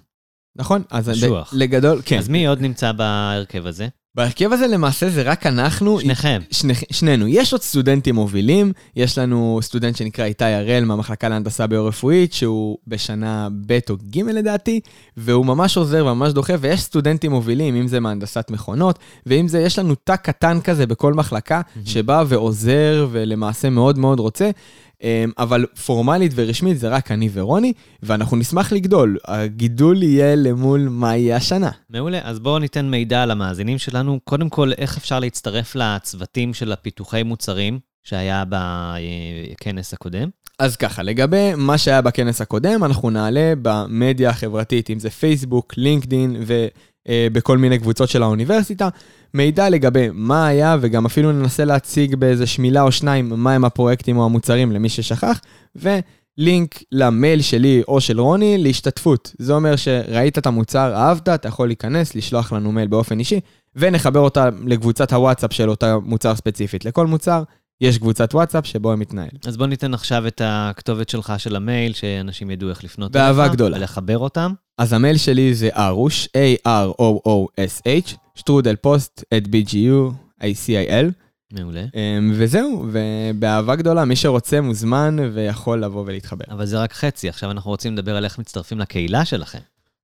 נכון, 0.55 0.81
אז 0.91 1.09
קשוח. 1.09 1.53
לגדול, 1.57 2.01
כן. 2.05 2.17
אז 2.17 2.29
מי 2.29 2.47
עוד 2.47 2.61
נמצא 2.61 2.91
בהרכב 2.91 3.65
הזה? 3.65 3.87
בהרכב 4.15 4.53
הזה 4.53 4.67
למעשה 4.67 5.09
זה 5.09 5.21
רק 5.21 5.45
אנחנו, 5.45 5.99
שניכם. 5.99 6.41
שני, 6.51 6.73
שנינו. 6.91 7.27
יש 7.27 7.53
עוד 7.53 7.61
סטודנטים 7.61 8.15
מובילים, 8.15 8.71
יש 8.95 9.17
לנו 9.17 9.59
סטודנט 9.61 9.95
שנקרא 9.95 10.25
איתי 10.25 10.45
הראל 10.45 10.85
מהמחלקה 10.85 11.29
להנדסה 11.29 11.67
ביו-רפואית, 11.67 12.33
שהוא 12.33 12.77
בשנה 12.87 13.47
ב' 13.65 13.79
או 13.89 13.95
ג' 14.09 14.19
לדעתי, 14.19 14.79
והוא 15.17 15.45
ממש 15.45 15.77
עוזר 15.77 16.05
וממש 16.05 16.33
דוחף, 16.33 16.57
ויש 16.61 16.81
סטודנטים 16.81 17.31
מובילים, 17.31 17.75
אם 17.75 17.87
זה 17.87 17.99
מהנדסת 17.99 18.51
מכונות, 18.51 18.99
ואם 19.25 19.47
זה, 19.47 19.59
יש 19.59 19.79
לנו 19.79 19.95
תא 19.95 20.15
קטן 20.15 20.61
כזה 20.61 20.87
בכל 20.87 21.13
מחלקה, 21.13 21.61
שבא 21.85 22.23
ועוזר 22.27 23.07
ולמעשה 23.11 23.69
מאוד 23.69 23.97
מאוד 23.97 24.19
רוצה. 24.19 24.49
אמ, 25.03 25.31
אבל 25.37 25.65
פורמלית 25.85 26.31
ורשמית 26.35 26.79
זה 26.79 26.89
רק 26.89 27.11
אני 27.11 27.29
ורוני, 27.33 27.73
ואנחנו 28.03 28.37
נשמח 28.37 28.71
לגדול. 28.71 29.17
הגידול 29.25 30.03
יהיה 30.03 30.35
למול 30.35 30.87
מה 30.89 31.17
יהיה 31.17 31.35
השנה. 31.35 31.71
מעולה, 31.89 32.19
אז 32.23 32.39
בואו 32.39 32.59
ניתן 32.59 32.85
מידע 32.85 33.25
למאזינים 33.25 33.77
שלנו. 33.77 34.19
קודם 34.23 34.49
כל, 34.49 34.71
איך 34.77 34.97
אפשר 34.97 35.19
להצטרף 35.19 35.75
לצוותים 35.75 36.53
של 36.53 36.71
הפיתוחי 36.71 37.23
מוצרים 37.23 37.79
שהיה 38.03 38.43
בכנס 38.49 39.93
הקודם? 39.93 40.29
אז 40.59 40.75
ככה, 40.75 41.03
לגבי 41.03 41.51
מה 41.57 41.77
שהיה 41.77 42.01
בכנס 42.01 42.41
הקודם, 42.41 42.83
אנחנו 42.83 43.09
נעלה 43.09 43.53
במדיה 43.61 44.29
החברתית, 44.29 44.89
אם 44.89 44.99
זה 44.99 45.09
פייסבוק, 45.09 45.73
לינקדין 45.77 46.35
ובכל 47.09 47.57
מיני 47.57 47.79
קבוצות 47.79 48.09
של 48.09 48.23
האוניברסיטה, 48.23 48.89
מידע 49.33 49.69
לגבי 49.69 50.07
מה 50.13 50.47
היה, 50.47 50.77
וגם 50.81 51.05
אפילו 51.05 51.31
ננסה 51.31 51.65
להציג 51.65 52.15
באיזה 52.15 52.47
שמילה 52.47 52.81
או 52.81 52.91
שניים 52.91 53.33
מהם 53.35 53.65
הפרויקטים 53.65 54.17
או 54.17 54.25
המוצרים 54.25 54.71
למי 54.71 54.89
ששכח, 54.89 55.41
ולינק 55.75 56.83
למייל 56.91 57.41
שלי 57.41 57.81
או 57.87 58.01
של 58.01 58.21
רוני 58.21 58.57
להשתתפות. 58.57 59.33
זה 59.39 59.53
אומר 59.53 59.75
שראית 59.75 60.37
את 60.37 60.45
המוצר, 60.45 60.93
אהבת, 60.95 61.29
אתה 61.29 61.47
יכול 61.47 61.67
להיכנס, 61.67 62.15
לשלוח 62.15 62.53
לנו 62.53 62.71
מייל 62.71 62.87
באופן 62.87 63.19
אישי, 63.19 63.39
ונחבר 63.75 64.19
אותה 64.19 64.49
לקבוצת 64.65 65.13
הוואטסאפ 65.13 65.53
של 65.53 65.69
אותה 65.69 65.97
מוצר 65.99 66.35
ספציפית. 66.35 66.85
לכל 66.85 67.07
מוצר 67.07 67.43
יש 67.81 67.97
קבוצת 67.97 68.33
וואטסאפ 68.33 68.65
שבו 68.65 68.97
מתנהל. 68.97 69.29
אז 69.45 69.57
בואו 69.57 69.69
ניתן 69.69 69.93
עכשיו 69.93 70.27
את 70.27 70.41
הכתובת 70.45 71.09
שלך 71.09 71.33
של 71.37 71.55
המייל, 71.55 71.93
שאנשים 71.93 72.51
ידעו 72.51 72.69
איך 72.69 72.83
לפנות 72.83 73.11
באהבה 73.11 73.43
אליך, 73.43 73.53
גדולה. 73.53 73.77
ולחבר 73.77 74.17
אותם. 74.17 74.53
אז 74.82 74.94
המייל 74.94 75.17
שלי 75.17 75.54
זה 75.54 75.70
ארוש, 75.78 76.28
A-R-O-O-S-H, 76.28 78.15
שטרודל 78.36 78.76
post, 78.75 79.23
dot 79.38 79.43
BGU, 79.46 80.12
AC 80.41 80.67
IL, 80.67 81.06
מעולה. 81.54 81.86
אמ, 81.96 82.32
וזהו, 82.36 82.86
ובאהבה 82.91 83.76
גדולה, 83.76 84.06
מי 84.06 84.15
שרוצה 84.15 84.62
מוזמן 84.62 85.17
ויכול 85.34 85.84
לבוא 85.84 86.04
ולהתחבר. 86.06 86.46
אבל 86.50 86.65
זה 86.65 86.80
רק 86.80 86.94
חצי, 86.94 87.30
עכשיו 87.30 87.52
אנחנו 87.52 87.72
רוצים 87.72 87.94
לדבר 87.94 88.15
על 88.15 88.24
איך 88.24 88.39
מצטרפים 88.39 88.80
לקהילה 88.80 89.26
שלכם. 89.26 89.60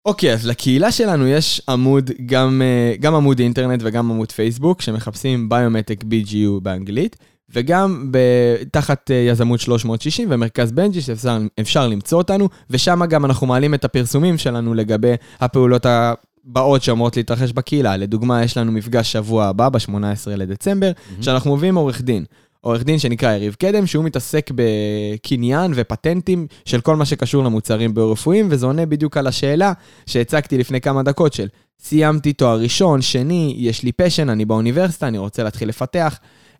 אוקיי, 0.05 0.33
אז 0.33 0.47
לקהילה 0.47 0.91
שלנו 0.91 1.27
יש 1.27 1.61
עמוד, 1.69 2.11
גם, 2.25 2.61
אה, 2.61 2.95
גם 2.99 3.15
עמוד 3.15 3.39
אינטרנט 3.39 3.81
וגם 3.83 4.11
עמוד 4.11 4.31
פייסבוק, 4.31 4.81
שמחפשים 4.81 5.49
ביומטק 5.49 6.03
BGU 6.03 6.59
באנגלית, 6.61 7.15
וגם 7.53 8.07
ב- 8.11 8.63
תחת 8.71 9.11
אה, 9.11 9.15
יזמות 9.15 9.59
360 9.59 10.27
ומרכז 10.31 10.71
בנג'י, 10.71 11.01
שאפשר 11.01 11.37
אפשר 11.59 11.87
למצוא 11.87 12.17
אותנו, 12.17 12.49
ושם 12.69 13.05
גם 13.05 13.25
אנחנו 13.25 13.47
מעלים 13.47 13.73
את 13.73 13.85
הפרסומים 13.85 14.37
שלנו 14.37 14.73
לגבי 14.73 15.13
הפעולות 15.39 15.85
הבאות 15.85 16.83
שאמורות 16.83 17.17
להתרחש 17.17 17.51
בקהילה. 17.51 17.97
לדוגמה, 17.97 18.43
יש 18.43 18.57
לנו 18.57 18.71
מפגש 18.71 19.11
שבוע 19.11 19.45
הבא, 19.45 19.69
ב-18 19.69 20.29
לדצמבר, 20.37 20.91
שאנחנו 21.21 21.55
מביאים 21.55 21.75
עורך 21.75 22.01
דין. 22.01 22.25
עורך 22.61 22.83
דין 22.83 22.99
שנקרא 22.99 23.33
יריב 23.33 23.55
קדם, 23.59 23.87
שהוא 23.87 24.03
מתעסק 24.03 24.51
בקניין 24.55 25.71
ופטנטים 25.75 26.47
של 26.65 26.81
כל 26.81 26.95
מה 26.95 27.05
שקשור 27.05 27.43
למוצרים 27.43 27.93
ביו-רפואיים, 27.93 28.47
וזה 28.51 28.65
עונה 28.65 28.85
בדיוק 28.85 29.17
על 29.17 29.27
השאלה 29.27 29.73
שהצגתי 30.05 30.57
לפני 30.57 30.81
כמה 30.81 31.03
דקות 31.03 31.33
של 31.33 31.47
סיימתי 31.79 32.33
תואר 32.33 32.59
ראשון, 32.59 33.01
שני, 33.01 33.55
יש 33.57 33.83
לי 33.83 33.91
פשן, 33.91 34.29
אני 34.29 34.45
באוניברסיטה, 34.45 35.07
אני 35.07 35.17
רוצה 35.17 35.43
להתחיל 35.43 35.69
לפתח, 35.69 36.19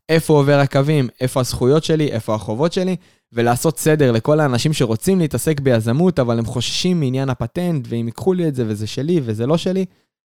איפה 0.10 0.34
עובר 0.34 0.60
הקווים, 0.60 1.08
איפה 1.22 1.40
הזכויות 1.40 1.84
שלי, 1.84 2.12
איפה 2.12 2.36
החובות 2.36 2.74
שלי, 2.74 2.96
ולעשות 3.34 3.80
סדר 3.80 4.12
לכל 4.12 4.40
האנשים 4.40 4.74
שרוצים 4.74 5.20
להתעסק 5.20 5.60
ביזמות, 5.60 6.20
אבל 6.20 6.40
הם 6.40 6.46
חוששים 6.46 7.00
מעניין 7.00 7.30
הפטנט, 7.30 7.86
ואם 7.90 8.06
ייקחו 8.06 8.34
לי 8.34 8.48
את 8.48 8.56
זה 8.56 8.64
וזה 8.68 8.88
שלי 8.88 9.22
וזה 9.24 9.46
לא 9.46 9.58
שלי, 9.58 9.86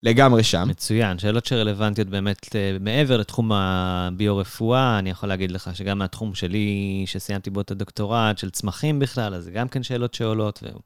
לגמרי 0.02 0.42
שם. 0.42 0.68
מצוין, 0.68 1.18
שאלות 1.18 1.46
שרלוונטיות 1.46 2.08
באמת 2.08 2.56
אה, 2.56 2.76
מעבר 2.80 3.16
לתחום 3.16 3.52
הביו-רפואה, 3.52 4.98
אני 4.98 5.10
יכול 5.10 5.28
להגיד 5.28 5.50
לך 5.50 5.70
שגם 5.76 5.98
מהתחום 5.98 6.34
שלי, 6.34 7.02
שסיימתי 7.06 7.50
בו 7.50 7.60
את 7.60 7.70
הדוקטורט, 7.70 8.38
של 8.38 8.50
צמחים 8.50 8.98
בכלל, 8.98 9.34
אז 9.34 9.44
זה 9.44 9.50
גם 9.50 9.68
כן 9.68 9.82
שאלות 9.82 10.14
שעולות, 10.14 10.60
והוא... 10.62 10.80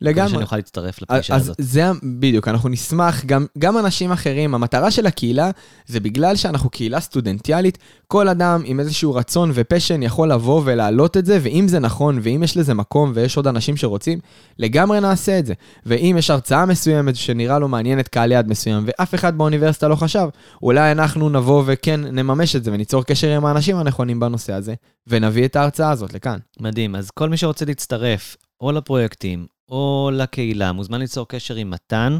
לגמרי. 0.00 0.30
שאני 0.30 0.42
אוכל 0.42 0.56
להצטרף 0.56 1.02
לפגישה 1.02 1.34
אז 1.34 1.42
הזאת. 1.42 1.56
זה 1.58 1.84
בדיוק, 2.02 2.48
אנחנו 2.48 2.68
נשמח, 2.68 3.24
גם, 3.24 3.46
גם 3.58 3.78
אנשים 3.78 4.12
אחרים, 4.12 4.54
המטרה 4.54 4.90
של 4.90 5.06
הקהילה 5.06 5.50
זה 5.86 6.00
בגלל 6.00 6.36
שאנחנו 6.36 6.70
קהילה 6.70 7.00
סטודנטיאלית, 7.00 7.78
כל 8.06 8.28
אדם 8.28 8.62
עם 8.64 8.80
איזשהו 8.80 9.14
רצון 9.14 9.50
ופשן 9.54 10.02
יכול 10.02 10.32
לבוא 10.32 10.62
ולהעלות 10.64 11.16
את 11.16 11.26
זה, 11.26 11.38
ואם 11.42 11.68
זה 11.68 11.78
נכון, 11.78 12.18
ואם 12.22 12.42
יש 12.42 12.56
לזה 12.56 12.74
מקום 12.74 13.12
ויש 13.14 13.36
עוד 13.36 13.46
אנשים 13.46 13.76
שרוצים, 13.76 14.18
לגמרי 14.58 15.00
נעשה 15.00 15.38
את 15.38 15.46
זה. 15.46 15.54
ואם 15.86 16.16
יש 16.18 16.30
הרצאה 16.30 16.66
מסוימת 16.66 17.16
שנראה 17.16 17.58
לו 17.58 17.68
מעניינת 17.68 18.08
קהל 18.08 18.32
יעד 18.32 18.48
מסוים, 18.48 18.84
ואף 18.86 19.14
אחד 19.14 19.38
באוניברסיטה 19.38 19.88
לא 19.88 19.94
חשב, 19.94 20.28
אולי 20.62 20.92
אנחנו 20.92 21.28
נבוא 21.28 21.62
וכן 21.66 22.00
נממש 22.00 22.56
את 22.56 22.64
זה 22.64 22.72
וניצור 22.72 23.04
קשר 23.04 23.36
עם 23.36 23.44
האנשים 23.44 23.76
הנכונים 23.76 24.20
בנושא 24.20 24.52
הזה, 24.52 24.74
ונביא 25.06 25.44
את 25.44 25.56
ההרצאה 25.56 25.90
הזאת 25.90 26.14
לכאן. 26.14 26.38
מדהים, 26.60 26.96
אז 26.96 27.10
כל 27.10 27.28
מי 27.28 27.36
שרוצה 27.36 27.64
להצטרף, 27.64 28.36
או 28.60 28.72
לפרויקטים, 28.72 29.46
או 29.68 30.10
לקהילה, 30.12 30.72
מוזמן 30.72 31.00
ליצור 31.00 31.28
קשר 31.28 31.54
עם 31.54 31.70
מתן 31.70 32.18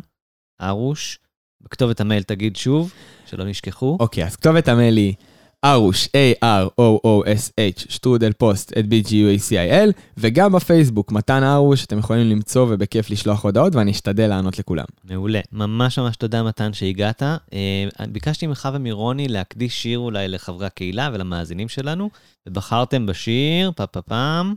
ארוש, 0.63 1.19
בכתובת 1.61 2.01
המייל 2.01 2.23
תגיד 2.23 2.57
שוב, 2.57 2.93
שלא 3.27 3.45
נשכחו. 3.45 3.97
אוקיי, 4.01 4.25
אז 4.25 4.37
כתובת 4.37 4.69
המייל 4.69 4.97
היא 4.97 5.15
ארוש, 5.65 6.07
A-R-O-O-S-H, 6.07 7.87
שטרודל 7.89 8.33
פוסט, 8.33 8.73
את 8.79 8.85
B-G-U-A-C-I-L, 8.85 9.93
וגם 10.17 10.53
בפייסבוק, 10.53 11.13
מתן 11.13 11.43
ארוש, 11.45 11.85
אתם 11.85 11.99
יכולים 11.99 12.31
למצוא 12.31 12.67
ובכיף 12.71 13.11
לשלוח 13.11 13.45
הודעות, 13.45 13.75
ואני 13.75 13.91
אשתדל 13.91 14.27
לענות 14.27 14.59
לכולם. 14.59 14.85
מעולה. 15.05 15.41
ממש 15.53 15.99
ממש 15.99 16.17
תודה, 16.17 16.43
מתן, 16.43 16.73
שהגעת. 16.73 17.23
אה, 17.23 17.85
ביקשתי 18.09 18.47
ממך 18.47 18.69
ומרוני 18.75 19.29
להקדיש 19.29 19.83
שיר 19.83 19.99
אולי 19.99 20.29
לחברי 20.29 20.67
הקהילה 20.67 21.11
ולמאזינים 21.13 21.69
שלנו, 21.69 22.11
ובחרתם 22.49 23.07
בשיר, 23.07 23.73
פה 23.77 23.87
פה 23.87 24.03
פעם. 24.03 24.55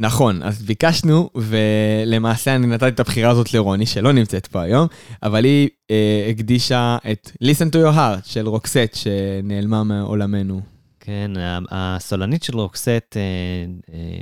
נכון, 0.00 0.42
אז 0.42 0.62
ביקשנו, 0.62 1.30
ולמעשה 1.34 2.56
אני 2.56 2.66
נתתי 2.66 2.88
את 2.88 3.00
הבחירה 3.00 3.30
הזאת 3.30 3.54
לרוני, 3.54 3.86
שלא 3.86 4.12
נמצאת 4.12 4.46
פה 4.46 4.62
היום, 4.62 4.88
אבל 5.22 5.44
היא 5.44 5.68
אה, 5.90 6.26
הקדישה 6.30 6.98
את 7.12 7.30
Listen 7.44 7.70
to 7.72 7.76
your 7.76 7.96
heart 7.96 8.28
של 8.28 8.48
רוקסט, 8.48 8.94
שנעלמה 8.94 9.84
מעולמנו. 9.84 10.60
כן, 11.00 11.30
הסולנית 11.70 12.42
של 12.42 12.56
רוקסט 12.56 13.16
אה, 13.16 13.22
אה, 13.94 14.20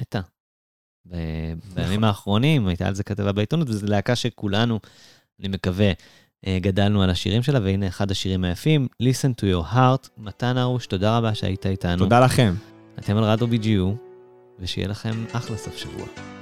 מתה. 0.00 0.20
בימים 1.74 2.04
האחרונים, 2.04 2.66
הייתה 2.68 2.86
על 2.86 2.94
זה 2.94 3.04
כתבה 3.04 3.32
בעיתונות, 3.32 3.68
וזו 3.68 3.86
להקה 3.86 4.16
שכולנו, 4.16 4.80
אני 5.40 5.48
מקווה, 5.48 5.92
אה, 6.46 6.58
גדלנו 6.60 7.02
על 7.02 7.10
השירים 7.10 7.42
שלה, 7.42 7.60
והנה 7.62 7.88
אחד 7.88 8.10
השירים 8.10 8.44
היפים, 8.44 8.88
Listen 9.02 9.40
to 9.40 9.44
your 9.44 9.74
heart, 9.74 10.08
מתן 10.18 10.58
ארוש, 10.58 10.86
תודה 10.86 11.18
רבה 11.18 11.34
שהיית 11.34 11.66
איתנו. 11.66 11.98
תודה 11.98 12.20
לכם. 12.20 12.54
אתם 12.98 13.16
על 13.16 13.24
רדיו 13.24 13.48
BGU, 13.48 14.05
ושיהיה 14.58 14.88
לכם 14.88 15.24
אחלה 15.32 15.56
סוף 15.56 15.76
שבוע. 15.76 16.35